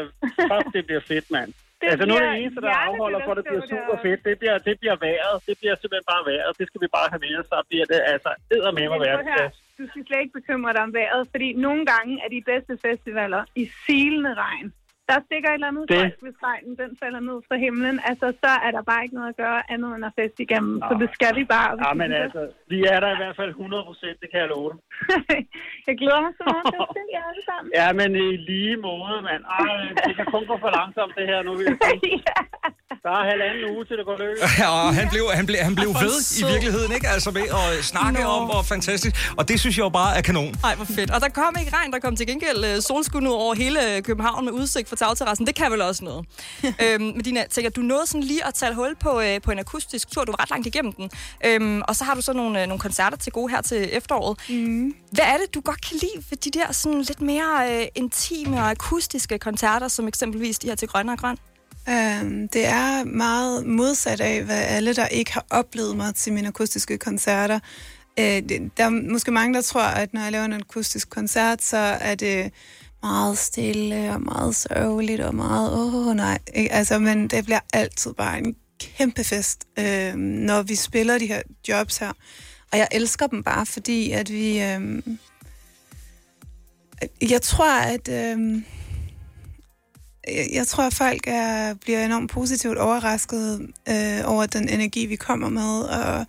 [0.51, 1.51] fuck, det bliver fedt, mand.
[1.85, 4.21] Det altså, nu er det eneste, der afholder for, at det bliver super fedt.
[4.29, 5.37] Det bliver, det bliver vejret.
[5.49, 6.51] Det bliver simpelthen bare vejret.
[6.61, 7.47] Det skal vi bare have med os.
[7.53, 9.49] Så bliver det altså eddermame at være Prøv her.
[9.79, 13.43] Du skal slet ikke bekymre dig om vejret, fordi nogle gange er de bedste festivaler
[13.63, 14.69] i silende regn.
[15.11, 17.97] Der stikker et eller andet Det- folk, hvis regnen den falder ned fra himlen.
[18.11, 20.75] Altså, så er der bare ikke noget at gøre andet end at feste igennem.
[20.89, 21.71] Så det skal vi bare.
[21.79, 24.49] vi Ja, men altså, vi er der i hvert fald 100 procent, det kan jeg
[24.55, 24.79] love dig.
[25.89, 27.69] jeg glæder mig så meget til at se jer alle sammen.
[27.81, 29.43] Ja, men i lige måde, mand.
[29.59, 29.73] Ej,
[30.07, 32.17] det kan kun gå for langsomt, det her nu, vil jeg sige.
[33.07, 34.39] Der er halvanden uge til det går løs.
[34.61, 37.09] Ja, og han blev, han blev, han blev ved i virkeligheden, ikke?
[37.15, 38.35] Altså med at snakke Nå.
[38.37, 39.15] om, hvor fantastisk.
[39.39, 40.53] Og det synes jeg jo bare er kanon.
[40.69, 41.11] Ej, hvor fedt.
[41.15, 44.41] Og der kom ikke regn, der kom til gengæld øh, solskud ud over hele København
[44.49, 45.47] med udsigt fra tagterrassen.
[45.47, 46.27] Det kan vel også noget.
[46.83, 50.11] øhm, Medina, tænker, du nåede sådan lige at tage hul på, øh, på en akustisk
[50.11, 50.25] tur.
[50.25, 51.11] Du var ret langt igennem den.
[51.47, 54.39] Øhm, og så har du så nogle, øh, nogle koncerter til gode her til efteråret.
[54.49, 54.95] Mm.
[55.11, 58.57] Hvad er det, du godt kan lide ved de der sådan lidt mere øh, intime
[58.57, 61.37] og akustiske koncerter, som eksempelvis de her til Grønne og Grøn?
[61.89, 66.49] Øhm, det er meget modsat af, hvad alle, der ikke har oplevet mig til mine
[66.49, 67.59] akustiske koncerter.
[68.19, 71.77] Det, der er måske mange, der tror, at når jeg laver en akustisk koncert, så
[71.77, 72.53] er det
[73.05, 76.39] meget stille og meget sørgeligt og meget, åh oh, nej.
[76.55, 76.73] Ikke?
[76.73, 81.43] Altså, men det bliver altid bare en kæmpe fest, øh, når vi spiller de her
[81.69, 82.13] jobs her.
[82.73, 84.63] Og jeg elsker dem bare, fordi at vi...
[84.63, 85.03] Øh,
[87.31, 88.09] jeg tror, at...
[88.09, 88.63] Øh,
[90.29, 95.17] jeg, jeg tror, at folk er, bliver enormt positivt overrasket øh, over den energi, vi
[95.17, 96.27] kommer med, og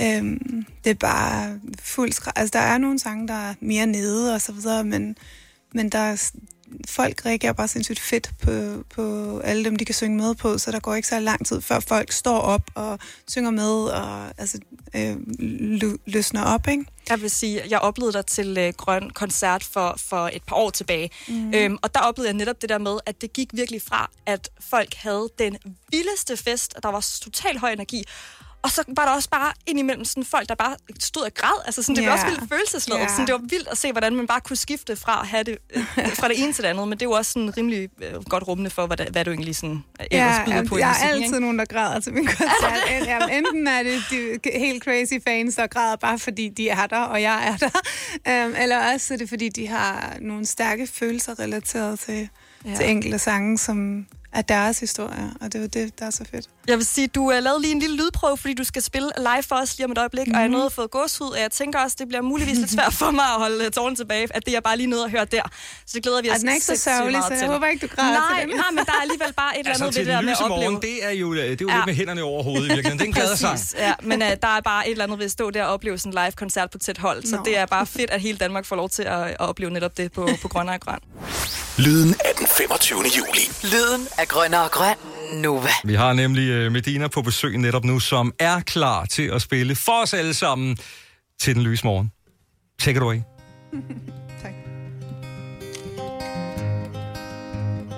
[0.00, 0.40] øh,
[0.84, 2.20] det er bare fuldt...
[2.36, 5.16] Altså, der er nogle sange, der er mere nede og så videre, men,
[5.72, 6.30] men der er,
[6.88, 10.70] folk reagerer bare sindssygt fedt på, på alle dem, de kan synge med på, så
[10.70, 12.98] der går ikke så lang tid, før folk står op og
[13.28, 14.58] synger med og altså,
[14.96, 15.16] øh,
[15.80, 16.84] lø- løsner op, ikke?
[17.08, 20.70] Jeg vil sige, jeg oplevede dig til øh, Grøn Koncert for, for et par år
[20.70, 21.10] tilbage.
[21.28, 21.54] Mm.
[21.54, 24.48] Øhm, og der oplevede jeg netop det der med, at det gik virkelig fra, at
[24.70, 25.56] folk havde den
[25.90, 28.04] vildeste fest, og der var total høj energi.
[28.62, 31.62] Og så var der også bare indimellem sådan folk, der bare stod og græd.
[31.66, 32.14] Altså sådan, det var Ja.
[32.14, 33.02] også vildt følelsesladet.
[33.02, 33.08] Ja.
[33.08, 35.58] Sådan, det var vildt at se, hvordan man bare kunne skifte fra at have det,
[35.76, 35.84] øh,
[36.14, 36.88] fra det ene til det andet.
[36.88, 39.56] Men det er jo også sådan rimelig øh, godt rummende for, hvad, hvad du egentlig
[39.56, 41.40] sådan, øh, ellers Ja, byder på i jeg er musikken, altid ikke?
[41.40, 43.06] nogen, der græder til min koncert.
[43.06, 46.98] Jamen, enten er det de helt crazy fans, der græder bare fordi de er der,
[47.00, 48.46] og jeg er der.
[48.46, 52.28] Um, eller også er det fordi, de har nogle stærke følelser relateret til,
[52.64, 52.74] ja.
[52.76, 55.30] til enkelte sange, som er deres historie.
[55.40, 56.46] Og det er jo det, der er så fedt.
[56.68, 59.42] Jeg vil sige, du uh, lavede lige en lille lydprøve, fordi du skal spille live
[59.42, 60.34] for os lige om et øjeblik, mm-hmm.
[60.36, 60.52] og jeg Mhm.
[60.52, 63.24] nåede at få gåshud, og jeg tænker også, det bliver muligvis lidt svært for mig
[63.24, 65.42] at holde uh, tårnen tilbage, at det er bare lige noget at høre der.
[65.86, 67.86] Så det glæder vi os den er ikke så sindssygt sørgelig, så jeg håber ikke,
[67.86, 68.56] du græder nej, til den.
[68.56, 70.32] Nej, men der er alligevel bare et eller Altså andet til ved det der med
[70.32, 70.70] at opleve.
[70.70, 71.76] morgen, det er jo, det er jo Ja.
[71.76, 72.98] lidt med hænderne over hovedet i virkeligheden.
[72.98, 73.52] Det er en glad sang.
[73.58, 75.72] Præcis, Ja, men uh, der er bare et eller andet ved at stå der og
[75.74, 77.22] opleve sådan en live-koncert på tæt hold.
[77.24, 77.42] Så Nå.
[77.44, 80.12] det er bare fedt, at hele Danmark får lov til at, at opleve netop det
[80.12, 80.98] på, på Grønne og Grøn.
[81.78, 83.02] Lyden af den 25.
[83.18, 83.72] juli.
[83.72, 84.96] Lyden af grønner og grøn.
[85.42, 85.68] Nova.
[85.84, 89.74] Vi har nemlig øh, Medina på besøg netop nu, som er klar til at spille
[89.74, 90.76] for os alle sammen
[91.40, 92.12] til den lyse morgen.
[92.80, 93.20] Take it away.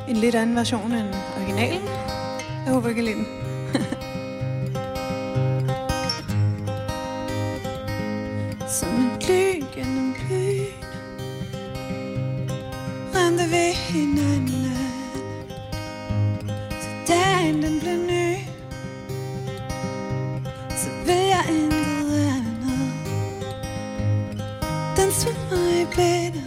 [0.09, 1.89] En lidt anden version end originalen.
[2.65, 3.27] Jeg håber ikke, I lide den.
[8.69, 10.02] Som en lyn
[13.23, 14.77] Rendte vi hinanden.
[16.83, 18.37] Så dagen den blev ny.
[20.81, 22.81] Så vil jeg intet andet.
[24.97, 26.43] Dans med mig i blinde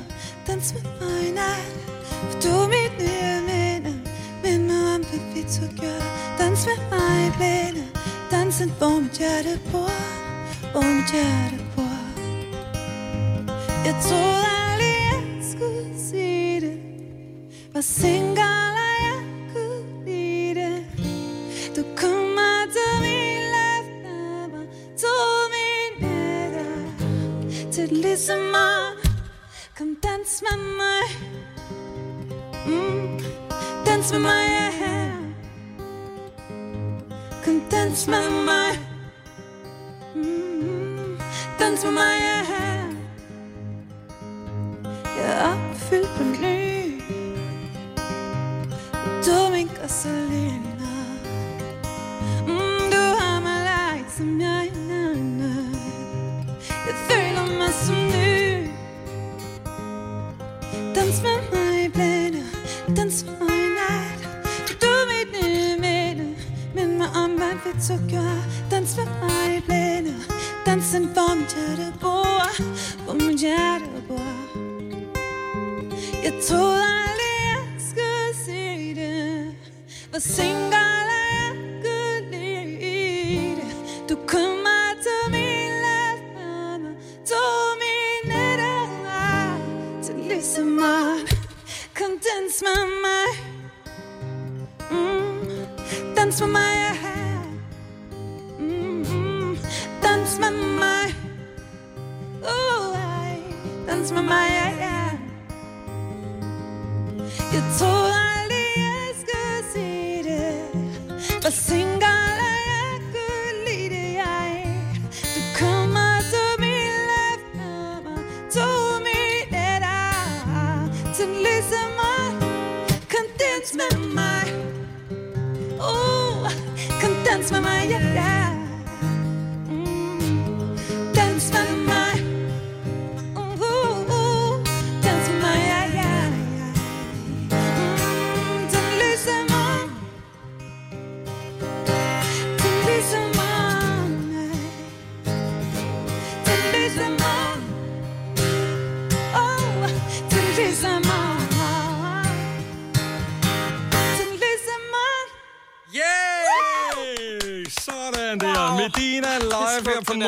[0.47, 1.73] Dans med mig i nat
[2.29, 3.93] For du er mit nye minde
[4.43, 6.05] Mind mig om, hvad vi to gjorde
[6.39, 7.87] Dans med mig i blinde
[8.31, 9.95] Dansen, hvor mit hjerte bor
[10.71, 11.97] Hvor mit hjerte bor.
[13.85, 14.64] Jeg troede
[23.51, 24.49] lefter
[24.97, 25.95] Tog min
[28.01, 28.95] ligesom om
[29.77, 31.03] Kom dans med mig
[32.67, 33.19] mm.
[33.85, 35.11] Dans med mig, ja
[37.45, 38.79] Kom dans med mig
[40.15, 41.19] mm.
[41.59, 42.45] Dans med mig, ja
[45.17, 46.74] Jeg er opfyldt på ny
[49.25, 50.64] du er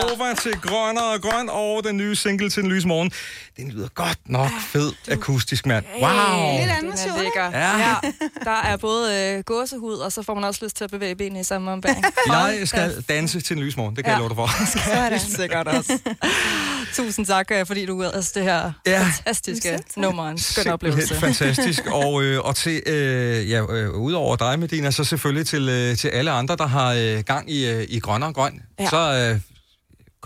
[0.10, 3.12] Nova til Grønner og Grøn og den nye single til den lyse morgen.
[3.58, 5.86] Den lyder godt nok fed akustisk, mand.
[6.02, 6.60] Wow!
[6.60, 7.60] Lidt anden den er lækker.
[7.60, 7.78] Ja.
[7.78, 7.96] Ja.
[8.44, 11.40] Der er både øh, gåsehud, og så får man også lyst til at bevæge benene
[11.40, 12.06] i samme ombæring.
[12.60, 14.20] Jeg skal danse til en lys morgen, det kan ja.
[14.20, 14.66] jeg love dig for.
[14.96, 15.20] Sådan.
[15.20, 16.00] Sikkert også.
[16.96, 19.04] Tusind tak, øh, fordi du altså det her Ja.
[19.04, 20.30] fantastiske nummer.
[20.30, 21.16] En skøn Simpelthen oplevelse.
[21.16, 21.86] fantastisk.
[21.86, 26.08] Og, øh, og til, øh, ja, øh, udover dig, Medina, så selvfølgelig til, øh, til
[26.08, 28.62] alle andre, der har øh, gang i, øh, i grøn og grøn.
[28.80, 28.90] Ja.
[28.90, 29.40] Så øh,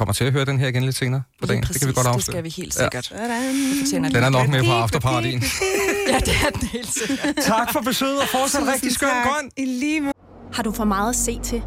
[0.01, 1.61] kommer til at høre den her igen lidt senere på dagen.
[1.63, 2.33] Lige det kan vi præcis, godt det afsløre.
[2.33, 3.13] skal vi helt sikkert.
[3.15, 4.31] Det fortjener Den er det.
[4.31, 5.43] nok med på afterpartyen.
[6.11, 7.35] Ja, det er den helt sikkert.
[7.41, 9.51] tak for besøget, og fortsat rigtig skøn grøn.
[9.57, 10.13] I lige måde.
[10.53, 11.61] Har du for meget at se til?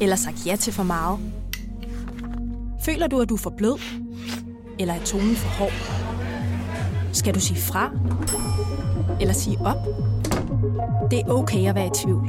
[0.00, 1.18] Eller sagt ja til for meget?
[2.84, 3.78] Føler du, at du er for blød?
[4.78, 5.72] Eller er tonen for hård?
[7.12, 7.90] Skal du sige fra?
[9.20, 9.76] Eller sige op?
[11.10, 12.28] Det er okay at være i tvivl.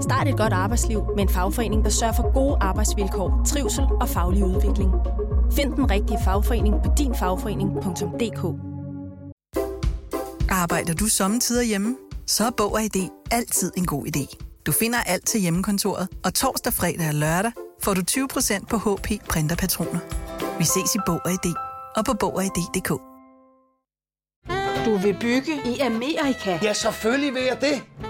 [0.00, 4.44] Start et godt arbejdsliv med en fagforening, der sørger for gode arbejdsvilkår, trivsel og faglig
[4.44, 4.90] udvikling.
[5.52, 8.42] Find den rigtige fagforening på dinfagforening.dk.
[10.50, 11.96] Arbejder du sommetider hjemme?
[12.26, 14.36] Så er Bog og ID altid en god idé.
[14.66, 19.08] Du finder alt til hjemmekontoret, og torsdag, fredag og lørdag får du 20% på HP
[19.28, 19.98] printerpatroner.
[20.58, 21.54] Vi ses i Bog og ID
[21.96, 22.88] og på Bog og ID.dk.
[24.86, 26.58] Du vil bygge i Amerika?
[26.62, 28.09] Ja, selvfølgelig vil jeg det.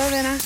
[0.00, 0.36] Hvad venner?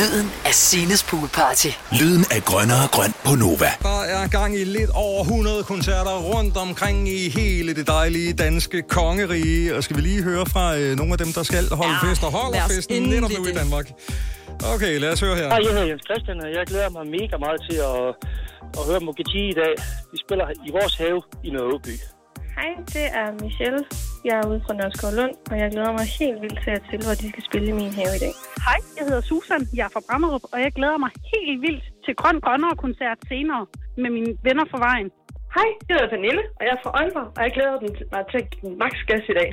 [0.00, 1.70] Lyden af Sines Poolparty.
[2.00, 3.70] Lyden af grønnere grøn på Nova.
[3.88, 8.78] Der er gang i lidt over 100 koncerter rundt omkring i hele det dejlige danske
[8.98, 9.76] kongerige.
[9.76, 12.22] Og skal vi lige høre fra øh, nogle af dem, der skal holde ja, fest
[12.28, 13.52] og holder festen netop nu i.
[13.62, 13.86] Danmark.
[14.74, 15.48] Okay, lad os høre her.
[15.54, 18.04] Hej, jeg hedder Jens Christian, og jeg glæder mig mega meget til at,
[18.78, 19.74] at høre Mokiti i dag.
[20.12, 21.94] Vi spiller i vores have i Nørreby.
[22.58, 23.82] Hej, det er Michelle.
[24.28, 26.98] Jeg er ude fra Nørreskov Lund, og jeg glæder mig helt vildt til at til,
[27.04, 28.34] hvor de skal spille i min have i dag.
[28.66, 29.62] Hej, jeg hedder Susan.
[29.78, 33.64] Jeg er fra Brammerup, og jeg glæder mig helt vildt til Grøn Grønnere koncert senere
[34.02, 35.08] med mine venner fra vejen.
[35.56, 37.76] Hej, jeg hedder Pernille, og jeg er fra Aalborg, og jeg glæder
[38.14, 38.42] mig til
[38.82, 39.48] max gas i dag.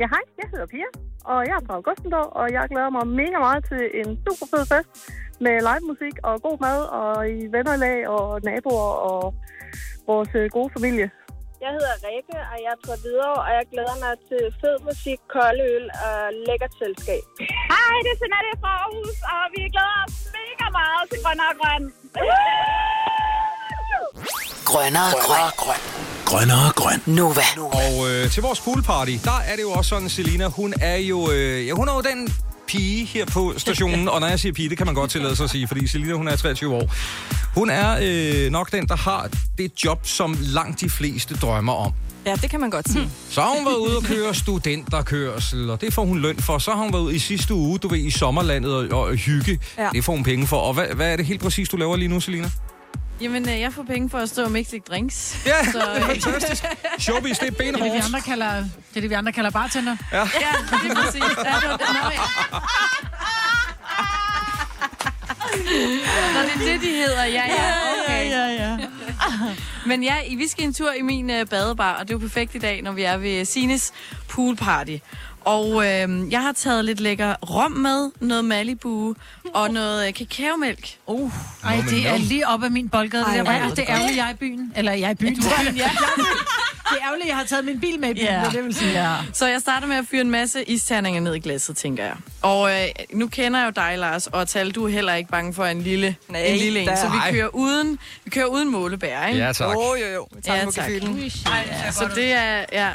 [0.00, 0.88] Ja, hej, jeg hedder Pia,
[1.32, 4.64] og jeg er fra Augustendorf, og jeg glæder mig mega meget til en super fed
[4.72, 4.90] fest
[5.44, 9.22] med live musik og god mad og i vennerlag og naboer og
[10.10, 11.08] vores øh, gode familie.
[11.64, 15.18] Jeg hedder Rikke, og jeg er fra Hvidovre, og jeg glæder mig til fed musik,
[15.34, 17.22] kolde øl og lækkert selskab.
[17.72, 21.54] Hej, det er Jeanette fra Aarhus, og vi glæder os mega meget til Grøn og
[21.60, 21.82] Grøn.
[24.70, 25.50] Grønnere grøn.
[25.62, 25.80] grøn.
[26.30, 27.00] Grønnere grøn.
[27.18, 27.46] Nova.
[27.82, 31.18] Og øh, til vores poolparty, der er det jo også sådan, Selina, hun er jo,
[31.34, 32.20] øh, ja, hun er jo den
[32.68, 35.44] pige her på stationen, og når jeg siger pige, det kan man godt tillade sig
[35.44, 36.94] at sige, fordi Selina, hun er 23 år.
[37.54, 41.92] Hun er øh, nok den, der har det job, som langt de fleste drømmer om.
[42.26, 43.10] Ja, det kan man godt sige.
[43.30, 46.58] Så har hun været ude og køre studenterkørsel, og det får hun løn for.
[46.58, 49.58] Så har hun været ude i sidste uge, du ved, i sommerlandet og, og hygge.
[49.78, 49.88] Ja.
[49.92, 50.56] Det får hun penge for.
[50.56, 52.50] Og hvad, hvad er det helt præcis, du laver lige nu, Selina?
[53.20, 55.36] Jamen, øh, jeg får penge for at stå og mixe drinks.
[55.46, 56.64] Ja, så, det er fantastisk.
[56.98, 58.04] Showbiz, det er Det er det, vi benhårdt.
[58.04, 59.96] andre kalder, det er det, vi andre kalder bartender.
[60.12, 60.18] Ja.
[60.18, 61.22] Ja, det er præcis.
[61.44, 61.86] Ja, det var det.
[62.02, 62.20] Nå, ja.
[66.34, 67.24] Nå, det er det, de hedder.
[67.24, 67.72] Ja, ja,
[68.04, 68.30] okay.
[68.30, 68.78] Ja, ja, ja.
[69.86, 72.18] Men ja, I- vi skal en tur i min øh, badebar, og det er jo
[72.18, 73.92] perfekt i dag, når vi er ved Sines
[74.28, 74.96] poolparty.
[75.48, 79.14] Og øh, jeg har taget lidt lækker rom med, noget Malibu
[79.54, 80.88] og noget øh, kakaomælk.
[81.06, 81.32] Uh,
[81.64, 83.24] Ej, det er lige op ad min boldgade.
[83.24, 84.72] Ej, Det, der, ja, Ej, det er ærgerligt, jeg er i byen.
[84.76, 85.34] Eller jeg er i byen.
[85.40, 85.90] Du er i byen, ja.
[86.90, 88.24] det er ærgerligt, jeg har taget min bil med i byen.
[88.24, 88.32] Ja.
[88.42, 88.52] Yeah.
[88.52, 89.14] Det vil sige, ja.
[89.32, 92.14] Så jeg starter med at fyre en masse isterninger ned i glasset, tænker jeg.
[92.42, 95.54] Og øh, nu kender jeg jo dig, Lars, og Tal, du er heller ikke bange
[95.54, 96.88] for en lille, Nej, en lille en.
[96.88, 96.96] da.
[96.96, 99.44] Så vi kører uden, vi kører uden målebær, ikke?
[99.44, 99.74] Ja, tak.
[99.74, 100.28] Jo, jo, jo.
[100.34, 100.84] Vi tager Ja, den på tak.
[100.90, 101.18] gefylen.
[101.84, 102.90] Ja, så det er, ja,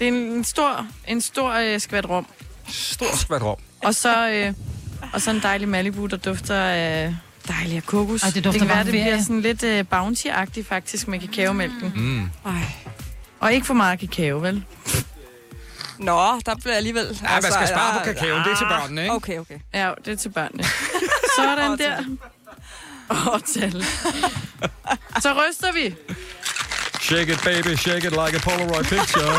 [0.00, 2.26] det er en stor, en stor øh, skvat rom.
[2.68, 3.56] Stor skvat rom.
[3.84, 4.52] Og så, øh,
[5.12, 7.16] og så en dejlig Malibu, der dufter af
[7.48, 8.22] dejlig af kokos.
[8.22, 11.92] Ej, det dufter det kan være, det bliver sådan lidt øh, bounty-agtigt faktisk med kakaomælken.
[11.96, 12.30] Mm.
[12.46, 12.52] Ej.
[13.40, 14.64] Og ikke for meget kakao, vel?
[15.98, 17.06] Nå, der bliver alligevel...
[17.06, 18.44] altså, Ja, man skal spare på kakaoen.
[18.44, 19.14] Det er til børnene, ikke?
[19.14, 19.58] Okay, okay.
[19.74, 20.64] Ja, det er til børnene.
[21.36, 21.96] Sådan der.
[23.08, 23.84] Og tal.
[25.20, 25.94] Så ryster vi.
[27.10, 29.32] Shake it, baby, shake it like a Polaroid picture.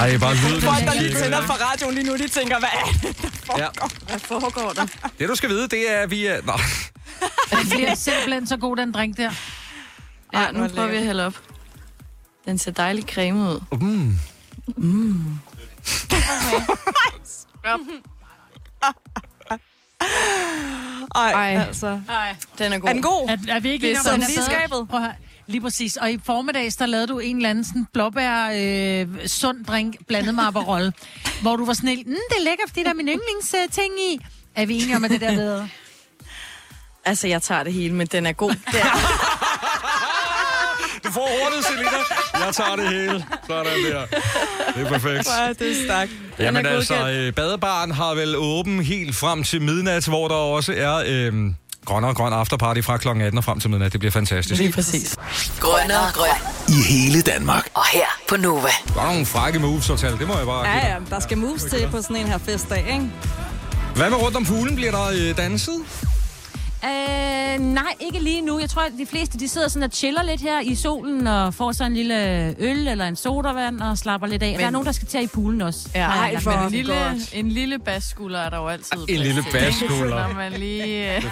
[0.00, 0.60] Ej, bare lyden.
[0.62, 3.66] Folk, der lige tænder for radioen lige nu, de tænker, hvad er det, der Ja.
[3.66, 3.90] foregår?
[4.06, 4.86] Hvad foregår der?
[5.18, 6.40] Det, du skal vide, det er, at vi er...
[6.42, 6.52] Nå.
[7.58, 9.30] Den bliver simpelthen så god, den drink der.
[10.32, 11.34] Ja, Ej, nu prøver vi at hælde op.
[12.44, 13.60] Den ser dejligt cremet ud.
[13.80, 14.18] Mm.
[14.76, 15.38] Mm.
[21.14, 21.62] Ej, Ej.
[21.66, 22.00] altså.
[22.08, 22.36] Ej.
[22.58, 22.88] Den er god.
[22.88, 23.28] Er den god?
[23.28, 24.88] Er, er vi ikke Det er sådan lige skabet.
[24.90, 25.00] Prøv.
[25.46, 25.96] Lige præcis.
[25.96, 30.34] Og i formiddags, der lavede du en eller anden sådan blåbær øh, sund drink blandet
[30.34, 30.92] med Aperol,
[31.42, 34.20] hvor du var sådan helt, mm, det er lækkert, fordi der er min yndlingsting i.
[34.54, 35.68] Er vi enige om, at det der er bedre?
[37.04, 38.50] Altså, jeg tager det hele, men den er god.
[38.50, 38.84] Det er,
[41.04, 41.90] Du får hurtigt, Selina.
[42.46, 43.24] Jeg tager det hele.
[43.46, 44.06] Sådan der.
[44.76, 45.28] Det er perfekt.
[45.28, 46.00] Ja, det er.
[46.00, 50.34] Den Jamen er altså, øh, badebaren har vel åben helt frem til midnat, hvor der
[50.34, 51.32] også er øh,
[51.84, 53.08] grøn og grøn afterparty fra kl.
[53.08, 53.92] 18 og frem til midnat.
[53.92, 54.60] Det bliver fantastisk.
[54.60, 55.16] Lige præcis.
[55.60, 56.28] Grønnere grøn.
[56.68, 57.68] I hele Danmark.
[57.74, 58.68] Og her på Nova.
[58.94, 61.38] Der er nogle frække moves at tale, det må jeg bare Ja, ja, der skal
[61.38, 63.10] moves til på sådan en her festdag, ikke?
[63.96, 64.76] Hvad med rundt om poolen?
[64.76, 65.74] Bliver der øh, danset?
[66.84, 68.58] Øh, nej, ikke lige nu.
[68.58, 71.54] Jeg tror, at de fleste de sidder sådan og chiller lidt her i solen og
[71.54, 74.50] får så en lille øl eller en sodavand og slapper lidt af.
[74.50, 74.60] Men...
[74.60, 75.88] Der er nogen, der skal til i poolen også.
[75.94, 76.94] Ja, ej, for en lille,
[77.32, 78.98] en lille basskulder er der jo altid.
[79.08, 80.28] En lille basskulder.
[80.28, 81.22] Når man lige øh,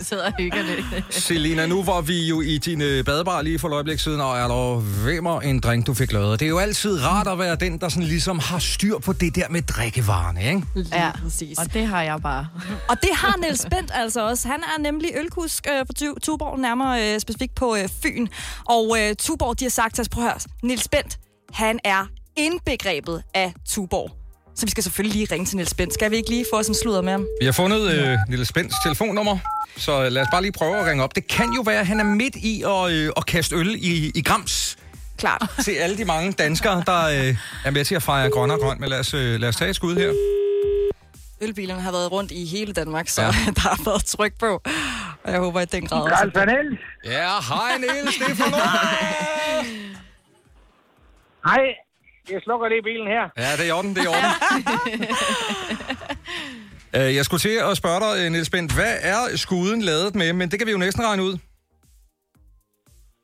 [0.08, 1.14] sidder og hygger lidt.
[1.14, 4.38] Selina, nu var vi jo i din øh, badebar lige for et øjeblik siden, og
[4.38, 6.40] er der hvemmer en drink, du fik lavet.
[6.40, 9.34] Det er jo altid rart at være den, der sådan ligesom har styr på det
[9.36, 10.62] der med drikkevarerne, ikke?
[10.92, 11.58] Ja, præcis.
[11.58, 12.46] og det har jeg bare.
[12.88, 14.43] Og det har Niels Bent altså også.
[14.44, 18.26] Han er nemlig ølkusk øh, på Tu- Tuborg, nærmere øh, specifikt på øh, Fyn.
[18.64, 21.18] Og øh, Tuborg, de har sagt til os, prøv at høre, Niels Bent,
[21.52, 24.10] han er indbegrebet af Tuborg.
[24.56, 25.94] Så vi skal selvfølgelig lige ringe til Niels Bent.
[25.94, 27.26] Skal vi ikke lige få os en sludder med ham?
[27.40, 29.38] Vi har fundet øh, Lille Spænds telefonnummer,
[29.76, 31.14] så øh, lad os bare lige prøve at ringe op.
[31.14, 34.12] Det kan jo være, at han er midt i at, øh, at kaste øl i,
[34.14, 34.76] i grams.
[35.18, 35.50] Klart.
[35.64, 38.80] Til alle de mange danskere, der øh, er med til at fejre grøn og grøn.
[38.80, 40.12] Men lad os, øh, lad os tage et skud her.
[41.44, 43.28] Ølbilerne har været rundt i hele Danmark, så Ja.
[43.58, 44.60] der har været tryk på.
[45.24, 46.78] Og jeg håber, at den grad Karl Panel.
[47.04, 48.50] Ja, hej Niels, det er for
[51.48, 51.64] Hej,
[52.30, 53.24] jeg slukker lige bilen her.
[53.36, 54.30] Ja, det er i orden, det er i orden.
[56.96, 60.32] Øh, Jeg skulle til at spørge dig, øh, Niels Bent, hvad er skuden lavet med?
[60.32, 61.38] Men det kan vi jo næsten regne ud.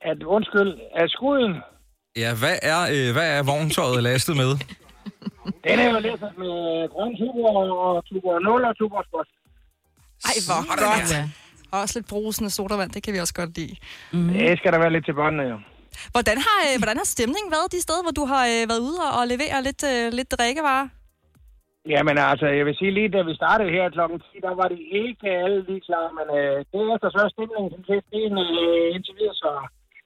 [0.00, 1.52] At, undskyld, er skuden,
[2.16, 4.50] Ja, hvad er, øh, hvad er vogntøjet lastet med?
[5.66, 6.56] Den er jo lidt med
[6.92, 7.52] grøn tuber
[7.86, 9.28] og tuber 0 og tuber sport.
[10.28, 11.10] Ej, hvor godt.
[11.72, 13.74] Og også lidt brusende sodavand, det kan vi også godt lide.
[14.12, 14.28] Mm.
[14.32, 15.58] Det skal der være lidt til båndene, jo.
[16.14, 18.98] Hvordan har, øh, hvordan har stemningen været de steder, hvor du har øh, været ude
[19.06, 20.86] og, og levere lidt, øh, lidt drikkevarer?
[21.94, 24.80] Jamen altså, jeg vil sige lige, da vi startede her klokken 10, der var det
[25.04, 28.34] ikke alle lige klar, men øh, det er efter så er stemningen som set en
[28.46, 29.50] øh, indtil videre, så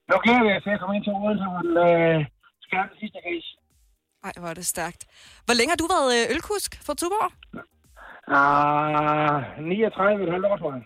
[0.08, 2.18] nu glæder vi os til at komme ind til Odense, hvor den øh,
[2.90, 3.46] den sidste gris.
[4.24, 5.02] Ej, hvor er det stærkt.
[5.44, 7.30] Hvor længe har du været øh, ølkusk for Tuborg?
[8.28, 10.82] Ah, 39 et halvt år, tror jeg.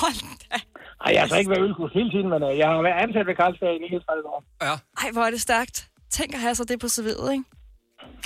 [0.00, 0.56] Hold da.
[1.04, 3.26] Ej, jeg har altså ikke været ølkus hele tiden, men øh, jeg har været ansat
[3.26, 4.40] ved Carlsberg i 39 år.
[4.66, 4.74] Ja.
[5.02, 5.76] Ej, hvor er det stærkt.
[6.16, 7.44] Tænk at have så det på serveret, ikke?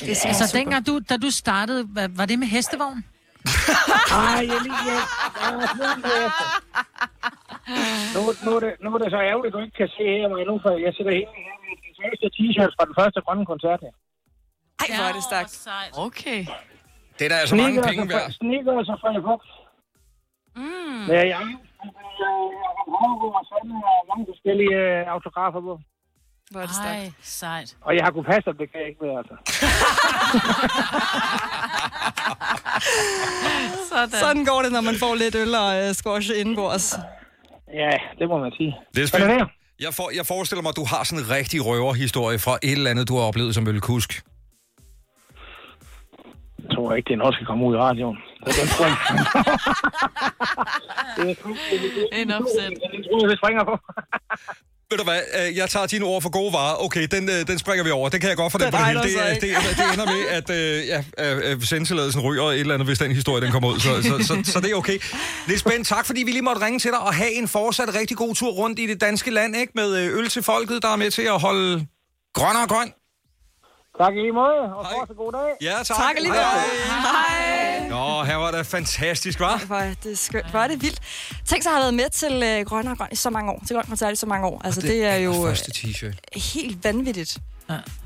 [0.02, 3.00] Ja, så dengang du, da du startede, var, var det med hestevogn?
[4.10, 4.80] Ej, jeg lige...
[4.90, 5.02] Jeg,
[6.04, 6.30] jeg.
[8.14, 10.28] Nu, nu, er det, nu er det så ærgerligt, at du ikke kan se her
[10.32, 13.46] mig nu, for jeg sidder helt her med de første t-shirts fra den første grønne
[13.52, 13.94] koncert her.
[14.80, 15.68] Ej, hvor er det stærkt.
[16.06, 16.46] Okay.
[17.18, 18.32] Det er der altså mange penge værd.
[18.32, 19.40] Snickers og Freja Fox.
[20.56, 21.06] Mm.
[21.14, 21.44] Ja, jeg har
[24.10, 25.80] mange forskellige øh, autografer på.
[26.50, 27.76] Hvor er det Ej, sejt.
[27.80, 29.34] Og jeg har kunnet passe, det kan jeg ikke være, altså.
[33.92, 34.10] Sådan.
[34.10, 36.94] Sådan går det, når man får lidt øl og øh, squash indenbords.
[37.72, 38.76] Ja, det må man sige.
[38.94, 39.46] Det er spændende.
[39.80, 42.90] Jeg, for, jeg forestiller mig, at du har sådan en rigtig røverhistorie fra et eller
[42.90, 44.22] andet, du har oplevet som ølkusk.
[46.68, 48.16] Jeg tror ikke, det er noget, der skal komme ud i radioen.
[48.46, 48.96] Den tror jeg
[51.16, 51.34] det er
[51.72, 52.72] det er- En opsæt.
[52.92, 53.74] Den tror jeg, vi springer på.
[54.90, 56.84] Ved du hvad, øh, jeg tager dine ord for gode varer.
[56.84, 58.08] Okay, den, øh, den springer vi over.
[58.08, 59.00] Det kan jeg godt for den på det hele.
[59.00, 62.98] Det, er- det, det ender med, at øh, ja, sendtilladelsen ryger et eller andet, hvis
[62.98, 63.78] den historie den kommer ud.
[63.80, 64.98] Så, så, så, så det er okay.
[65.48, 68.16] Niels Bent, tak fordi vi lige måtte ringe til dig og have en fortsat rigtig
[68.16, 69.72] god tur rundt i det danske land, ikke?
[69.74, 69.88] Med
[70.18, 71.86] øl til folket, der er med til at holde
[72.34, 72.92] grønnere og grøn.
[73.99, 75.51] Tak i lige måde, og fortsat god dag.
[75.61, 75.96] Ja, tak.
[75.96, 77.88] Tak lige Hej.
[77.88, 79.62] Nå, her var det fantastisk, var?
[79.66, 80.51] Hvor er det skønt.
[80.51, 81.01] Hvor er det vildt.
[81.46, 83.62] Tænk at have været med til øh, Grønne og Grøn i så mange år.
[83.66, 84.61] Til Grøn Koncert i så mange år.
[84.64, 86.14] Altså, det, det er jo øh, Første t-shirt.
[86.55, 87.38] helt vanvittigt.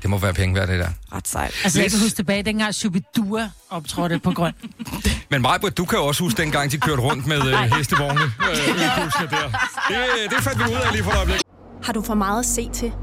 [0.01, 0.89] Det må være penge værd, det der.
[1.13, 1.53] Ret sejt.
[1.63, 4.53] Altså, jeg kan huske tilbage, dengang Shubidua optrådte på grøn.
[5.31, 8.21] Men Majbert, du kan jo også huske dengang, de kørte rundt med øh, hestevogne.
[8.49, 9.51] Øh, der.
[9.87, 11.41] Det, det fandt vi ud af lige for et øjeblik.
[11.83, 12.93] Har du for meget at se til?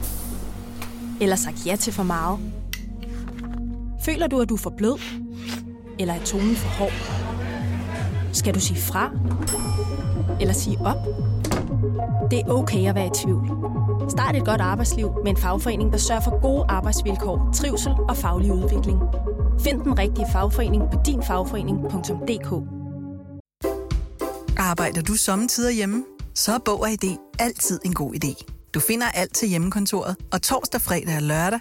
[1.20, 2.38] Eller sagt ja til for meget?
[4.10, 4.98] Føler du, at du er for blød?
[5.98, 6.92] Eller er tonen for hård?
[8.32, 9.10] Skal du sige fra?
[10.40, 10.96] Eller sige op?
[12.30, 13.48] Det er okay at være i tvivl.
[14.10, 18.52] Start et godt arbejdsliv med en fagforening, der sørger for gode arbejdsvilkår, trivsel og faglig
[18.52, 18.98] udvikling.
[19.60, 22.50] Find den rigtige fagforening på dinfagforening.dk
[24.58, 26.04] Arbejder du sommetider hjemme?
[26.34, 28.44] Så er Bog og ID altid en god idé.
[28.74, 31.60] Du finder alt til hjemmekontoret, og torsdag, fredag og lørdag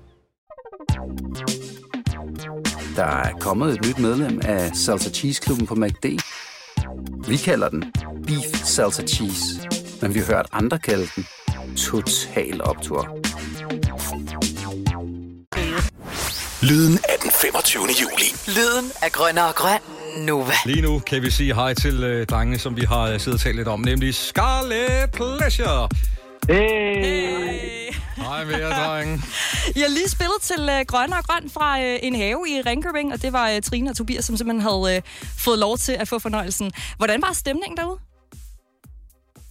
[2.95, 6.05] Der er kommet et nyt medlem af Salsa Cheese Klubben på MACD.
[7.27, 7.93] Vi kalder den
[8.27, 9.69] Beef Salsa Cheese,
[10.01, 11.27] men vi har hørt andre kalde den
[11.77, 13.17] Total Optor.
[16.65, 17.81] Lyden af den 25.
[18.01, 18.29] juli.
[18.47, 19.79] Lyden af grønner og grøn.
[20.17, 20.53] Nova.
[20.65, 23.39] Lige nu kan vi sige hej til øh, drengene, som vi har øh, siddet og
[23.39, 25.89] talt lidt om, nemlig Scarlet Pleasure.
[26.49, 27.90] Hey.
[28.29, 29.13] Hej med jer, drenge.
[29.77, 33.07] I har lige spillet til øh, Grønne og Grøn fra øh, en have i Ringkøbing,
[33.13, 35.01] og det var øh, Trine og Tobias, som simpelthen havde øh,
[35.45, 36.67] fået lov til at få fornøjelsen.
[36.99, 37.99] Hvordan var stemningen derude?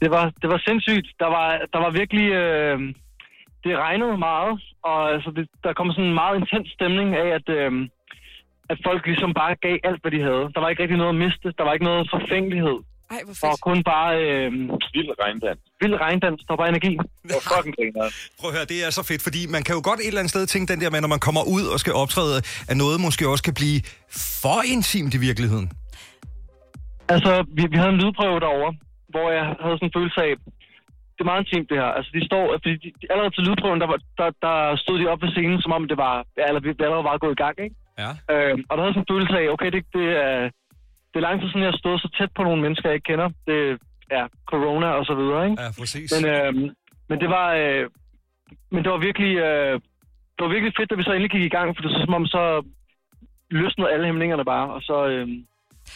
[0.02, 1.06] Det var, det var sindssygt.
[1.22, 2.26] Der var, der var virkelig...
[2.42, 2.78] Øh,
[3.64, 7.48] det regnede meget, og altså, det, der kom sådan en meget intens stemning af, at,
[7.58, 7.72] øh,
[8.72, 10.44] at folk ligesom bare gav alt, hvad de havde.
[10.54, 11.48] Der var ikke rigtig noget at miste.
[11.58, 12.78] Der var ikke noget forfængelighed.
[13.10, 14.10] Ej, hvor Der var kun bare...
[14.24, 14.52] Øh,
[14.94, 15.69] vild regndans.
[15.80, 16.40] Vild regndans.
[16.46, 16.92] Der var bare energi.
[17.28, 18.04] Det var fucking griner.
[18.40, 20.34] Prøv at høre, det er så fedt, fordi man kan jo godt et eller andet
[20.34, 22.36] sted tænke den der med, når man kommer ud og skal optræde,
[22.70, 23.78] at noget måske også kan blive
[24.42, 25.66] for intimt i virkeligheden.
[27.14, 28.72] Altså, vi, vi havde en lydprøve derovre,
[29.14, 30.32] hvor jeg havde sådan en følelse af,
[31.14, 31.90] det er meget intimt det her.
[31.98, 35.10] Altså, de står, fordi de, de, allerede til lydprøven, der, var, der, der stod de
[35.12, 36.16] op ved scenen, som om det var,
[36.48, 37.76] eller vi allerede var gået i gang, ikke?
[38.02, 38.10] Ja.
[38.32, 40.36] Øh, og der havde sådan en følelse af, okay, det, det, er,
[41.10, 43.10] det er lang tid siden, jeg har stået så tæt på nogle mennesker, jeg ikke
[43.12, 43.28] kender.
[43.48, 43.58] Det
[44.10, 45.62] er corona og så videre, ikke?
[45.62, 46.08] Ja, præcis.
[46.14, 46.52] Men, øh,
[47.08, 47.84] men det var, øh,
[48.72, 49.74] men det var virkelig, øh,
[50.34, 52.04] det var virkelig fedt, da vi så endelig gik i gang, for det var så,
[52.04, 52.42] som om så
[53.50, 55.28] løsnede alle hæmningerne bare, og så øh,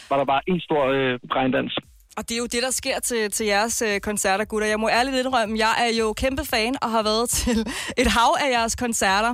[0.09, 1.75] var der bare en stor øh, regndans.
[2.17, 4.67] Og det er jo det, der sker til, til jeres øh, koncerter, gutter.
[4.67, 7.57] Jeg må ærligt indrømme, jeg er jo kæmpe fan og har været til
[7.97, 9.31] et hav af jeres koncerter.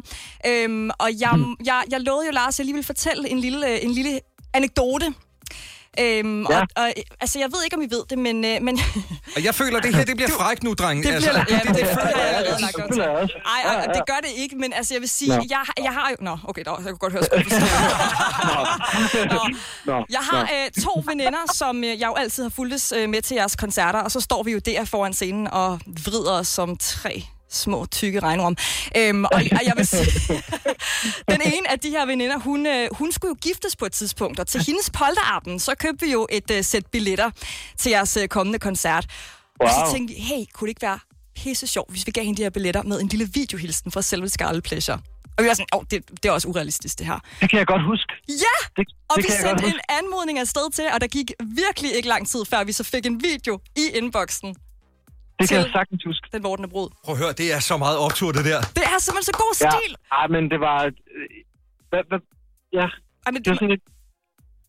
[0.47, 1.33] Øhm, og jeg,
[1.65, 4.19] jeg, jeg lovede jo, Lars, at jeg lige vil fortælle en lille, øh, en lille
[4.53, 5.07] anekdote.
[5.99, 6.59] Øhm, ja.
[6.59, 8.45] og, og, altså, jeg ved ikke, om I ved det, men...
[8.45, 8.79] Øh, men
[9.35, 11.03] Og jeg føler, det her det bliver frækt nu, dreng.
[11.03, 13.01] Det altså, bliver, ja, det, det føler jeg det allerede lagt op til.
[13.01, 15.43] Ej, ej, det gør det ikke, men altså, jeg vil sige, Nå.
[15.49, 16.15] jeg, jeg har jo...
[16.19, 17.23] Nå, okay, der, jeg kunne godt høre.
[19.85, 20.05] Nå.
[20.09, 23.35] Jeg har øh, to veninder, som øh, jeg jo altid har fulgtes øh, med til
[23.35, 27.23] jeres koncerter, og så står vi jo der foran scenen og vrider os som tre
[27.51, 28.57] små, tykke regnorm.
[28.97, 30.05] Øhm, og, og jeg vil sige,
[31.33, 34.39] den ene af de her veninder, hun, øh, hun skulle jo giftes på et tidspunkt,
[34.39, 37.31] og til hendes polterarten, så købte vi jo et øh, sæt billetter
[37.77, 39.05] til jeres øh, kommende koncert.
[39.61, 39.69] Wow.
[39.69, 40.99] Og så tænkte vi, hey, kunne det ikke være
[41.35, 44.29] pisse sjovt, hvis vi gav hende de her billetter med en lille videohilsen fra selve
[44.29, 44.99] Scarlet Pleasure?
[45.37, 47.19] Og vi var sådan, åh, oh, det, det er også urealistisk, det her.
[47.41, 48.13] Det kan jeg godt huske.
[48.29, 48.55] Ja!
[48.77, 51.95] Det, Og det vi jeg godt sendte en anmodning afsted til, og der gik virkelig
[51.95, 54.55] ikke lang tid, før vi så fik en video i inboxen.
[55.41, 56.25] Det kan jeg sagtens huske.
[56.35, 56.87] Den vortende brud.
[57.05, 58.59] Prøv at høre, det er så meget optur, det der.
[58.77, 59.91] Det er simpelthen så god stil.
[60.13, 60.77] Ja, men det var...
[60.85, 60.91] øh,
[61.91, 62.19] Hvad, hvad,
[62.79, 62.87] ja,
[63.25, 63.83] Ej, men det var sådan et,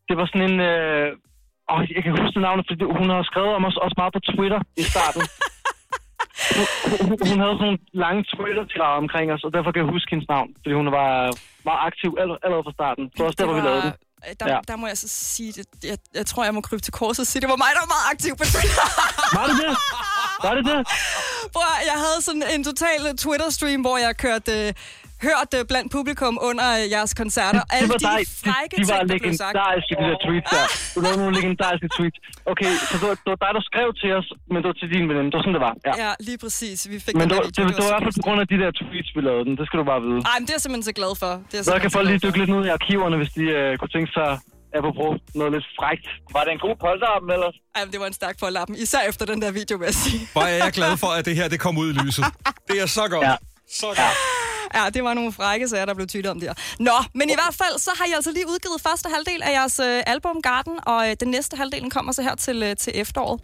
[0.08, 0.56] Det var sådan en...
[0.70, 1.06] Øh,
[1.72, 4.60] åh, jeg kan huske navnet, fordi hun har skrevet om os også meget på Twitter
[4.82, 5.22] i starten.
[6.56, 6.66] hun,
[7.08, 10.28] hun, hun havde sådan nogle lange Twitter-tirader omkring os, og derfor kan jeg huske hendes
[10.34, 10.48] navn.
[10.62, 11.08] Fordi hun var
[11.68, 13.04] meget aktiv aller- allerede fra starten.
[13.16, 13.94] Så også derfor, vi lavede den.
[14.26, 14.54] øh, Der, Ja.
[14.54, 14.60] ja.
[14.70, 17.28] der må jeg så sige, det, jeg, jeg tror, jeg må krybe til korset og
[17.30, 18.84] sige, det var mig, der var meget aktiv på Twitter.
[19.38, 19.70] Var det det?
[20.46, 20.78] Var det det?
[20.78, 24.52] At- jeg havde sådan en total Twitter-stream, hvor jeg kørte...
[24.68, 24.72] Øh,
[25.30, 27.62] hørt øh, blandt publikum under øh, jeres koncerter.
[27.64, 28.20] Det Alle var de dig.
[28.44, 30.64] frække De, de var ting, legendariske, de der tweets der.
[30.94, 32.18] Du lavede nogle legendariske tweets.
[32.52, 34.88] Okay, så det var, det var dig, der skrev til os, men det var til
[34.94, 35.28] din veninde.
[35.30, 35.74] Det var sådan, det var.
[35.88, 35.94] Ja.
[36.04, 36.78] Ja, lige præcis.
[36.92, 37.62] Vi fik Men det var, video.
[37.68, 39.54] det, det var i hvert fald på grund af de der tweets, vi lavede den.
[39.60, 40.20] Det skal du bare vide.
[40.30, 41.32] Ej, men det er jeg simpelthen så glad for.
[41.48, 43.70] Det er jeg Så kan folk lige dykke lidt ned i arkiverne, hvis de øh,
[43.78, 44.28] kunne tænke sig
[44.78, 46.06] apropos noget lidt frægt.
[46.34, 47.56] Var det en god polterappen ellers?
[47.74, 48.76] Ej, det var en stærk forlappen.
[48.76, 50.28] Især efter den der video, vil jeg sige.
[50.32, 52.24] Hvor er jeg glad for, at det her det kom ud i lyset.
[52.68, 53.26] Det er så godt.
[53.26, 53.36] Ja.
[53.80, 54.16] Så godt.
[54.74, 56.54] Ja, det var nogle frække sager, der blev tydet om der.
[56.78, 59.80] Nå, men i hvert fald, så har I altså lige udgivet første halvdel af jeres
[59.80, 63.40] øh, album Garden, og øh, den næste halvdel kommer så her til, øh, til efteråret.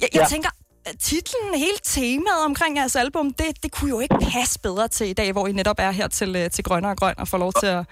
[0.00, 0.26] Jeg, jeg Ja.
[0.28, 0.50] tænker,
[0.88, 5.06] øh, titlen, hele temaet omkring jeres album, det, det kunne jo ikke passe bedre til
[5.08, 7.38] i dag, hvor I netop er her til, øh, til Grønne og Grøn og får
[7.38, 7.84] lov til at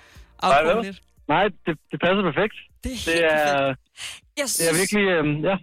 [0.42, 0.96] afprøve lidt.
[1.32, 2.56] Nej, det, det passer perfekt.
[2.84, 3.74] Det er, Det er,
[4.40, 5.54] Jeg det er virkelig, øh, ja.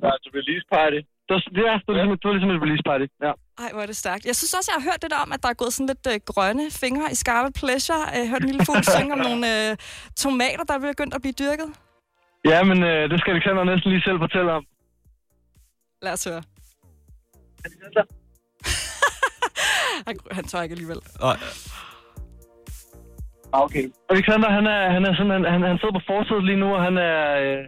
[0.00, 1.00] Der er et release party.
[1.26, 3.32] Det var, det, er, det, var ligesom, det var ligesom et release party, ja.
[3.64, 4.22] Ej, hvor er det stærkt.
[4.30, 6.04] Jeg synes også, jeg har hørt det der om, at der er gået sådan lidt
[6.12, 8.02] øh, grønne fingre i Scarlet Pleasure.
[8.14, 9.76] Jeg har hørt en lille fugl synge om nogle øh,
[10.24, 11.68] tomater, der er begyndt at blive dyrket.
[12.50, 14.64] Ja, men øh, det skal Alexander næsten lige selv fortælle om.
[16.02, 16.42] Lad os høre.
[20.06, 21.00] han, han tør ikke alligevel.
[21.20, 21.38] Nej.
[23.52, 23.84] Ah, Okay.
[24.14, 26.96] Alexander, han er, han er sådan, han, han, sidder på forsædet lige nu, og han
[27.10, 27.18] er...
[27.44, 27.62] Øh,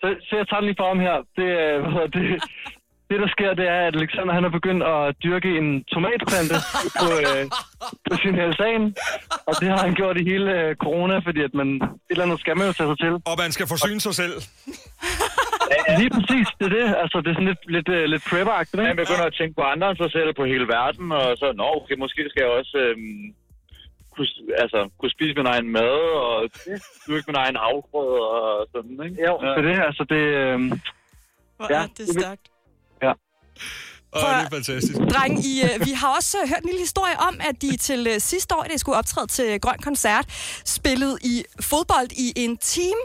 [0.00, 1.16] så, så jeg tager den lige for ham her.
[1.38, 1.78] Det, øh,
[2.14, 2.22] det,
[3.10, 6.56] det, der sker, det er, at Alexander han er begyndt at dyrke en tomatplante
[7.00, 7.44] på, øh,
[8.08, 8.82] på sin altan.
[9.48, 12.40] Og det har han gjort i hele øh, corona, fordi at man, et eller andet
[12.40, 13.14] skal man jo tage sig til.
[13.30, 14.36] Og man skal forsyne sig selv.
[16.00, 16.86] Lige præcis, det er det.
[17.02, 18.88] Altså, det er sådan lidt, lidt, øh, lidt ikke?
[18.90, 21.66] Man begynder at tænke på andre end sig selv, på hele verden, og så, nå,
[21.78, 23.24] okay, måske skal jeg også øhm,
[24.14, 24.28] kunne,
[24.62, 26.34] altså, kunne spise min egen mad, og
[27.06, 29.16] dyrke min egen afgrød, og sådan, ikke?
[29.28, 29.76] Jo, det er det.
[29.88, 30.22] Altså, det...
[30.42, 30.58] Øh,
[31.56, 32.46] Hvor ja, er det stærkt.
[33.02, 33.12] Ja.
[34.16, 34.98] Åh, det er fantastisk.
[35.14, 38.06] Dreng, I, øh, vi har også øh, hørt en lille historie om, at de til
[38.12, 40.26] øh, sidste år, da de skulle optræde til Grøn Koncert,
[40.76, 41.34] spillede i
[41.70, 43.02] fodbold i en time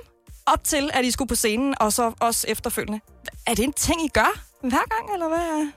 [0.53, 2.99] op til, at I skulle på scenen, og så også efterfølgende.
[3.47, 4.32] Er det en ting, I gør
[4.62, 5.72] hver gang, eller hvad?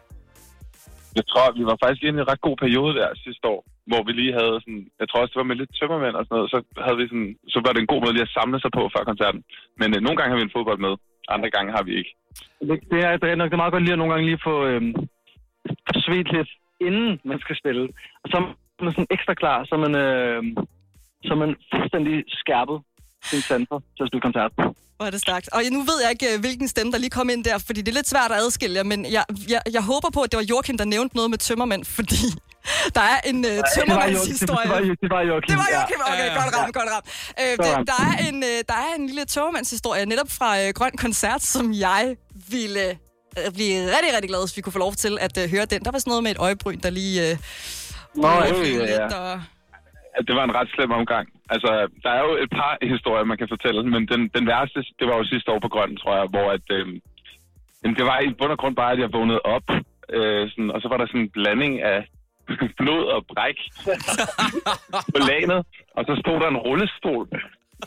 [1.18, 3.61] Jeg tror, vi var faktisk inde i en ret god periode der sidste år,
[3.91, 6.36] hvor vi lige havde sådan, jeg tror også, det var med lidt tømmermænd og sådan
[6.36, 8.72] noget, så, havde vi sådan, så var det en god måde lige at samle sig
[8.78, 9.41] på før koncerten.
[9.80, 10.93] Men øh, nogle gange har vi en fodbold med,
[11.34, 12.12] andre gange har vi ikke.
[12.68, 14.47] Det, det, er, det er nok det er meget godt lige at nogle gange lige
[14.49, 14.82] få øh,
[16.05, 16.51] svedt lidt,
[16.86, 17.84] inden man skal spille.
[18.22, 18.36] Og så
[18.78, 20.43] er man sådan ekstra klar, så man, øh,
[21.28, 22.78] så man fuldstændig skærpet
[23.30, 24.53] sin center til at spille koncert.
[25.01, 25.48] Hvor er det stærkt.
[25.53, 27.88] Og nu ved jeg ikke, øh, hvilken stemme, der lige kom ind der, fordi det
[27.88, 30.46] er lidt svært at adskille jer, men jeg, jeg, jeg håber på, at det var
[30.53, 32.22] Joachim, der nævnte noget med tømmermænd, fordi
[32.94, 34.62] der er en uh, tømmermandshistorie.
[34.66, 35.48] Det var, Jo- det var Joachim.
[35.53, 36.42] Det var Joachim, okay, Ja.
[36.42, 37.07] godt ramt, godt ramt.
[37.42, 40.94] Øh, det, der, er en, øh, der er en lille tømmermandshistorie, netop fra øh, Grøn
[41.03, 42.16] Koncert, som jeg
[42.51, 45.64] ville øh, blive rigtig, rigtig glad, hvis vi kunne få lov til at øh, høre
[45.72, 45.84] den.
[45.84, 47.30] Der var sådan noget med et øjebryn, der lige...
[47.30, 47.36] Øh,
[48.14, 49.16] Nå, øh, ja, lidt, ja.
[49.16, 49.40] og...
[50.26, 51.26] det var en ret slem omgang.
[51.55, 51.70] Altså,
[52.05, 55.16] der er jo et par historier, man kan fortælle, men den, den værste, det var
[55.16, 56.86] jo sidste år på Grøn, tror jeg, hvor at, øh,
[57.98, 59.68] det var i bund og grund bare, at jeg vågnede op,
[60.16, 62.01] øh, sådan, og så var der sådan en blanding af
[62.78, 63.59] blod og bræk
[65.14, 65.61] på lanet,
[65.96, 67.26] og så stod der en rullestol,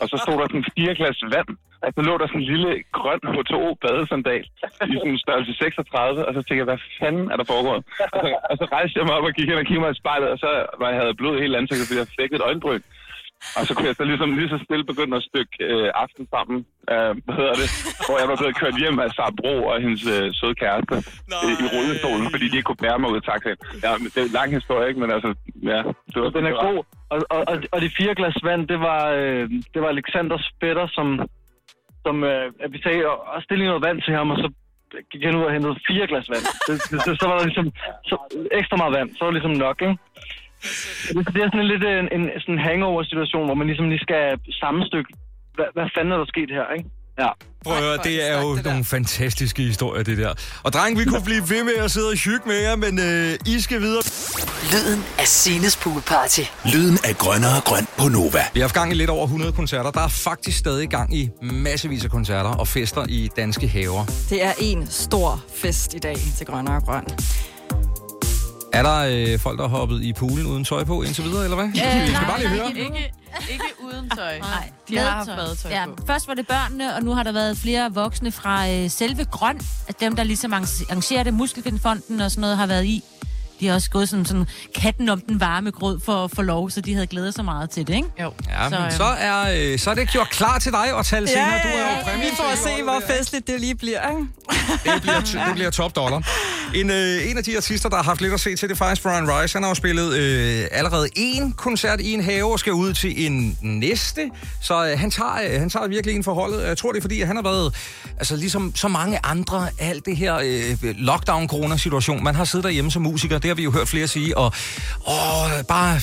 [0.00, 1.50] og så stod der sådan fire glas vand,
[1.84, 4.44] og så lå der sådan en lille grøn H2O badesandal
[4.90, 7.82] i sådan en størrelse 36, og så tænkte jeg, hvad fanden er der foregået?
[8.14, 10.00] Og så, og så rejste jeg mig op og gik hen og kiggede mig i
[10.02, 10.50] spejlet, og så
[10.80, 12.82] var jeg havde blod i hele ansigtet, fordi jeg flækkede et øjenbryn.
[13.56, 16.58] Og så kunne jeg så ligesom lige så stille begynde at stykke øh, aften sammen,
[16.92, 17.68] øh, hvad hedder det,
[18.06, 20.96] hvor jeg var blevet kørt hjem af Sara Bro og hendes øh, søde kæreste
[21.44, 23.58] øh, i rullestolen, fordi de ikke kunne bære mig ud af taxaen.
[23.84, 25.00] Ja, det er en lang historie, ikke?
[25.02, 25.30] Men altså,
[25.72, 25.80] ja.
[26.12, 26.80] Det var, Den er det god.
[27.12, 30.86] Og, og, og, og de fire glas vand, det var, øh, det var Alexanders fætter,
[30.96, 31.06] som,
[32.04, 34.48] som øh, at vi sagde, og, og stille noget vand til ham, og så
[35.12, 36.44] gik han ud og hentede fire glas vand.
[36.66, 37.68] Det, det, så, så var der ligesom
[38.10, 38.16] så,
[38.60, 39.08] ekstra meget vand.
[39.10, 39.96] Så var det ligesom nok, ikke?
[41.08, 44.24] Det, det er sådan en lidt en, en sådan hangover-situation, hvor man ligesom lige skal
[44.62, 45.10] sammenstykke,
[45.56, 46.88] hvad, hvad fanden er der sket her, ikke?
[47.18, 47.28] Ja.
[47.64, 50.32] Prøv at høre, det er jo nogle fantastiske historier, det der.
[50.62, 53.54] Og dreng, vi kunne blive ved med at sidde og hygge med jer, men øh,
[53.54, 54.02] I skal videre.
[54.72, 56.40] Lyden af Sines Poolparty.
[56.74, 58.42] Lyden af grønnere grøn på Nova.
[58.54, 59.90] Vi har haft gang i lidt over 100 koncerter.
[59.90, 64.04] Der er faktisk stadig gang i massevis af koncerter og fester i danske haver.
[64.30, 67.04] Det er en stor fest i dag til Grøn og Grøn.
[68.74, 68.98] Er der
[69.32, 71.68] øh, folk, der har hoppet i poolen uden tøj på indtil videre, eller hvad?
[71.68, 71.78] vi
[72.14, 72.68] skal bare lige høre.
[72.68, 73.12] Ikke,
[73.50, 74.38] ikke uden tøj.
[74.38, 75.70] Nej, de har haft badetøj.
[75.70, 76.06] ja, på.
[76.06, 79.60] Først var det børnene, og nu har der været flere voksne fra øh, selve Grøn,
[79.88, 83.04] at dem, der ligesom arrangerer det, Muskelfindfonden og sådan noget, har været i.
[83.60, 86.70] De har også gået som sådan katten om den varme grød for at få lov,
[86.70, 88.08] så de havde glædet sig meget til det, ikke?
[88.22, 88.32] Jo.
[88.48, 91.28] Ja, men øh, så er, øh, så er det gjort klar til dig at tale
[91.28, 91.60] senere.
[91.62, 94.22] Du er jo præmie Vi får at se, hvor festligt det lige bliver, ikke?
[94.94, 96.22] Det bliver, det bliver top dollar.
[96.74, 98.78] En, øh, en af de artister, der har haft lidt at se til, det er
[98.78, 99.54] faktisk Brian Rice.
[99.56, 103.26] Han har jo spillet øh, allerede en koncert i en have og skal ud til
[103.26, 104.20] en næste.
[104.62, 106.66] Så øh, han, tager, øh, han tager virkelig en forholdet.
[106.66, 107.74] Jeg tror, det er fordi, at han har været,
[108.18, 112.24] altså ligesom så mange andre, alt det her øh, lockdown-corona-situation.
[112.24, 114.52] Man har siddet derhjemme som musiker, det har vi jo hørt flere sige, og
[115.08, 116.00] åh, bare,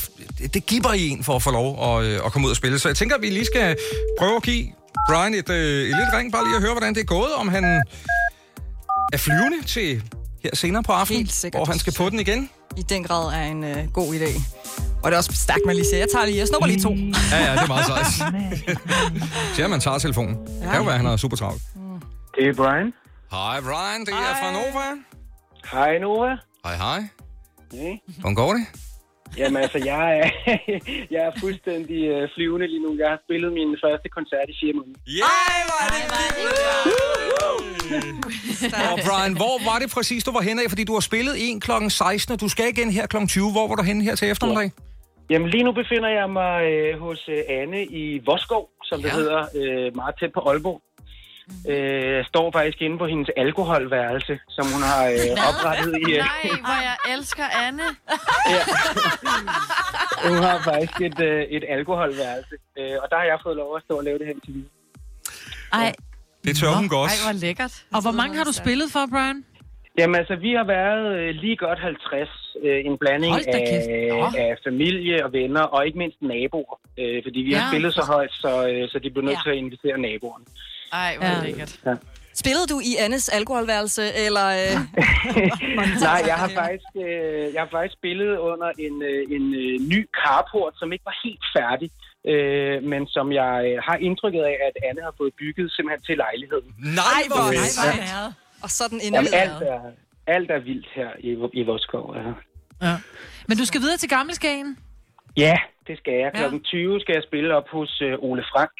[0.53, 2.79] det, giver i en for at få lov at, øh, at komme ud og spille.
[2.79, 3.75] Så jeg tænker, at vi lige skal
[4.19, 4.67] prøve at give
[5.09, 7.47] Brian et, øh, et lille ring, bare lige at høre, hvordan det er gået, om
[7.47, 7.63] han
[9.13, 10.03] er flyvende til
[10.43, 12.49] her senere på aftenen, hvor han skal på den igen.
[12.77, 14.41] I den grad er en øh, god idé.
[15.03, 15.97] Og det er også stærkt, man lige siger.
[15.97, 16.89] Jeg tager lige, jeg snupper lige to.
[17.31, 18.07] Ja, ja, det er meget sejt.
[19.55, 20.35] Så man tager telefonen.
[20.35, 21.61] Det kan jo være, han er super travlt.
[22.35, 22.93] Det er Brian.
[23.31, 24.87] Hej Brian, det er fra Nova.
[25.71, 26.35] Hej Nova.
[26.63, 27.07] Hej hej.
[27.73, 27.93] Hey.
[28.19, 28.65] Hvordan går det?
[29.37, 30.29] Jamen altså, jeg er,
[31.15, 32.95] jeg er fuldstændig øh, flyvende lige nu.
[32.99, 34.99] Jeg har spillet min første koncert i fire måneder.
[35.07, 35.21] Yeah!
[35.53, 36.01] Ej, hvor er det
[38.93, 40.69] Og Brian, hvor var det præcis, du var henne af?
[40.69, 41.71] Fordi du har spillet en kl.
[41.89, 43.17] 16, og du skal igen her kl.
[43.27, 43.51] 20.
[43.51, 44.71] Hvor var du henne her til eftermiddag?
[45.29, 49.13] Jamen lige nu befinder jeg mig øh, hos øh, Anne i Voskov, som det Ja.
[49.13, 50.81] hedder, øh, meget tæt på Aalborg.
[51.69, 56.11] Øh, jeg står faktisk inde på hendes alkoholværelse, som hun har øh, oprettet i...
[56.11, 57.83] Øh, Nej, hvor jeg elsker Anne.
[60.27, 63.83] hun har faktisk et, øh, et alkoholværelse, øh, og der har jeg fået lov at
[63.85, 64.65] stå og lave det her interview.
[65.73, 65.93] Ej,
[66.43, 67.11] Det tør hun godt.
[67.11, 67.73] Ej, hvor lækkert.
[67.95, 69.43] Og hvor mange har du spillet for, Brian?
[69.97, 72.29] Jamen altså, vi har været øh, lige godt 50.
[72.65, 74.25] Øh, en blanding af, Nå.
[74.37, 76.75] af familie og venner, og ikke mindst naboer.
[76.99, 77.71] Øh, fordi vi har Ja.
[77.71, 79.41] spillet så højt, så, øh, så de blev nødt Ja.
[79.45, 80.45] til at invitere naboerne.
[80.93, 81.33] Ej, hvor Ja.
[81.33, 81.43] ja.
[81.43, 81.79] lækkert.
[81.85, 81.95] Ja.
[82.33, 84.47] Spillede du i Annes alkoholværelse, eller...
[84.61, 84.75] Øh...
[86.07, 89.99] Nej, jeg har faktisk, øh, jeg har faktisk spillet under en, øh, en øh, ny
[90.21, 91.89] carport, som ikke var helt færdig.
[92.31, 96.17] Øh, men som jeg øh, har indtrykket af, at Anne har fået bygget simpelthen til
[96.25, 96.67] lejligheden.
[97.03, 98.35] Nej, hvor nej, hvor er det.
[98.63, 99.81] Og sådan en Jamen, alt er,
[100.35, 101.29] alt er vildt her i,
[101.59, 102.15] i vores skov.
[102.17, 102.31] Ja.
[102.87, 102.95] Ja.
[103.47, 104.77] Men du skal videre til Gammelskagen.
[105.37, 105.55] Ja,
[105.87, 106.31] det skal jeg.
[106.35, 108.71] Klokken 20 skal jeg spille op hos øh, Ole Frank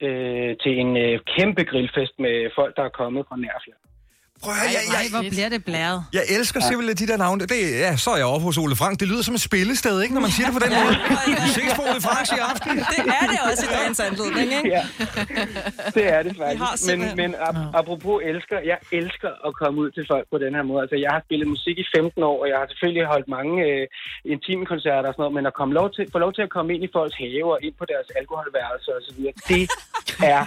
[0.00, 3.79] øh, til en øh, kæmpe grillfest med folk, der er kommet fra Nærfjord.
[4.42, 5.98] Prøv at høre, jeg, jeg, hvor bliver det blæret.
[6.12, 7.40] Jeg elsker simpelthen de der navne.
[7.52, 8.94] Det, ja, så er jeg oppe hos Ole Frank.
[9.00, 10.94] Det lyder som et spillested, ikke, når man siger det på den måde.
[11.46, 12.72] Vi ses på Ole Franks i aften.
[12.94, 14.68] Det er det også i dagens anledning, ikke?
[14.76, 14.82] Ja,
[15.96, 16.82] det er det faktisk.
[16.90, 20.62] Men, men ap- apropos elsker, jeg elsker at komme ud til folk på den her
[20.70, 20.80] måde.
[20.84, 23.86] Altså, jeg har spillet musik i 15 år, og jeg har selvfølgelig holdt mange øh,
[24.34, 26.68] intime koncerter og sådan noget, men at komme lov til, få lov til at komme
[26.74, 29.62] ind i folks have og ind på deres alkoholværelser og så videre, det
[30.36, 30.42] er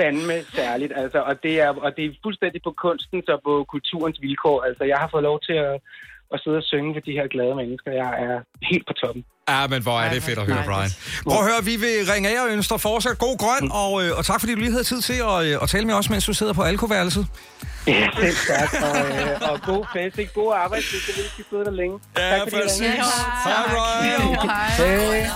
[0.00, 0.92] fandme særligt.
[1.02, 2.72] Altså, og, det er, og det er fuldstændig på
[3.16, 4.58] kunstens og på kulturens vilkår.
[4.68, 5.74] Altså, jeg har fået lov til at,
[6.34, 7.90] at sidde og synge for de her glade mennesker.
[8.02, 8.36] Jeg er
[8.70, 9.24] helt på toppen.
[9.48, 10.90] Ja, men hvor er det fedt at høre, Brian.
[11.28, 14.18] Prøv at høre, vi vil ringe af og ønske dig fortsat god grøn, og, øh,
[14.18, 16.24] og tak fordi du lige havde tid til at, øh, at tale med os, mens
[16.30, 17.24] du sidder på alkoværelset.
[17.86, 18.70] Ja, selv tak.
[18.88, 20.32] Og, øh, og god fest, ikke?
[20.40, 21.96] God arbejdstid, så vi ikke skal sidde der længe.
[22.18, 23.04] Ja, tak, præcis.
[23.46, 24.20] Hej, Brian.
[24.48, 25.30] Hej.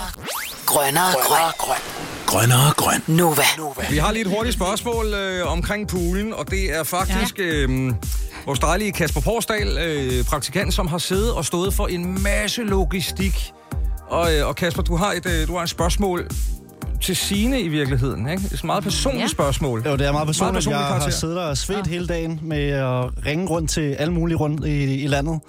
[0.71, 1.51] Grønnere grøn.
[1.63, 1.83] grøn.
[2.31, 3.03] Grønnere grøn.
[3.07, 3.41] Nova.
[3.89, 7.43] Vi har lige et hurtigt spørgsmål øh, omkring poolen, og det er faktisk ja.
[7.43, 7.93] øh,
[8.45, 13.51] vores dejlige Kasper Porsdal, øh, praktikant, som har siddet og stået for en masse logistik.
[14.09, 16.27] Og, øh, og Kasper, du har et, øh, du har et spørgsmål
[17.01, 18.43] til Sine i virkeligheden, ikke?
[18.43, 19.27] Det er et meget personligt Ja.
[19.27, 19.83] spørgsmål.
[19.85, 20.55] Jo, det er meget personligt.
[20.55, 21.11] personlig jeg har karakter.
[21.19, 25.07] siddet og svedt hele dagen med at ringe rundt til alle mulige rundt i, i
[25.07, 25.39] landet.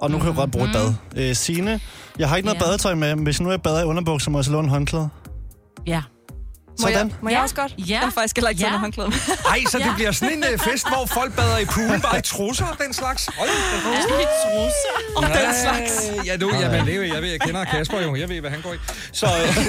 [0.00, 0.94] Og nu kan jeg godt bruge et bad.
[1.16, 1.80] Øh, Signe,
[2.18, 2.64] jeg har ikke noget Ja.
[2.66, 5.08] badetøj med, men hvis nu jeg bader i underbukser, må jeg så låne håndklæde.
[5.86, 6.02] Ja.
[6.80, 7.12] Må jeg, Sådan.
[7.22, 7.72] må jeg også godt?
[7.78, 7.84] Ja.
[7.88, 8.74] Jeg har faktisk heller ikke taget Ja.
[8.74, 8.80] ja.
[8.80, 9.16] håndklæde med.
[9.52, 12.22] Ej, så det bliver sådan en øh, fest, hvor folk bader i poolen bare i
[12.22, 13.28] trusser og den slags.
[13.38, 13.54] Hold da
[13.90, 14.20] Ja.
[14.20, 15.16] I trusser.
[15.16, 16.26] Og den slags.
[16.26, 18.16] Ja, du, jamen, det, er- jeg ved, jeg kender Kasper jo.
[18.16, 18.76] Jeg ved, hvad han går i.
[19.12, 19.26] Så...
[19.26, 19.56] Øh,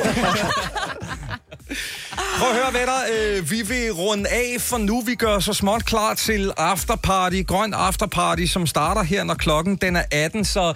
[2.39, 2.95] Prøv at høre, venner.
[3.14, 7.41] Øh, vi vil runde af, for nu vi gør så småt klar til afterparty.
[7.47, 10.45] Grøn afterparty, som starter her, når klokken den er 18.
[10.45, 10.74] Så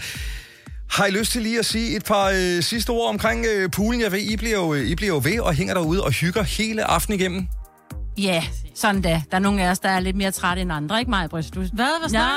[0.92, 4.02] har I lyst til lige at sige et par øh, sidste ord omkring øh, poolen?
[4.02, 6.44] Jeg ved, I bliver, jo, øh, I bliver jo ved og hænger derude og hygger
[6.44, 7.48] hele aftenen igennem.
[8.18, 8.44] Ja,
[8.76, 9.24] sådan da.
[9.32, 11.56] Der er nogle af os, der er lidt mere trætte end andre, ikke mig, Britt?
[11.56, 11.60] Du...
[11.60, 12.00] Hvad?
[12.00, 12.32] Hvad snakker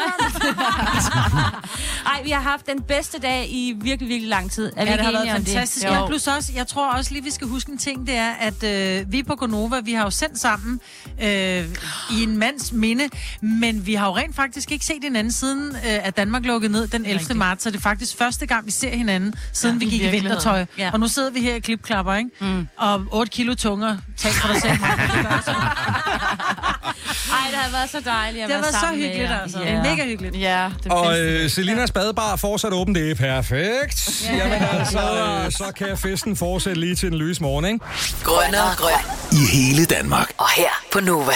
[2.15, 4.73] Ej, vi har haft den bedste dag i virkelig, virkelig lang tid.
[4.77, 5.87] Er vi ja, det har været fantastisk.
[5.87, 5.93] Det?
[5.93, 8.63] Ja, plus også, jeg tror også lige, vi skal huske en ting, det er, at
[8.63, 10.81] øh, vi på Gonova, vi har jo sendt sammen
[11.23, 11.29] øh,
[12.11, 13.09] i en mands minde,
[13.41, 16.89] men vi har jo rent faktisk ikke set hinanden siden, øh, at Danmark lukkede ned
[16.89, 17.19] den 11.
[17.19, 17.39] Rigtigt.
[17.39, 20.09] marts, så det er faktisk første gang, vi ser hinanden, siden Ja, vi gik i
[20.09, 20.65] vintertøj.
[20.79, 20.91] Ja.
[20.93, 22.31] Og nu sidder vi her i klipklapper, ikke?
[22.41, 22.69] Mm.
[22.77, 23.97] Og 8 kilo tunger.
[24.17, 24.79] Tal for dig selv.
[26.35, 29.59] Ej, det har været så dejligt at Det været så hyggeligt, altså.
[29.59, 30.41] Mega hyggeligt.
[30.41, 32.95] Ja, det Og øh, Selinas badebar er fortsat åben.
[32.95, 34.23] Det er perfekt.
[34.31, 34.37] Ja.
[34.37, 34.99] Jamen altså,
[35.45, 37.79] øh, så kan festen fortsætte lige til den lyse morgen, ikke?
[38.25, 38.93] Grønnere grøn.
[39.33, 40.33] I hele Danmark.
[40.39, 41.33] Og her på Nova.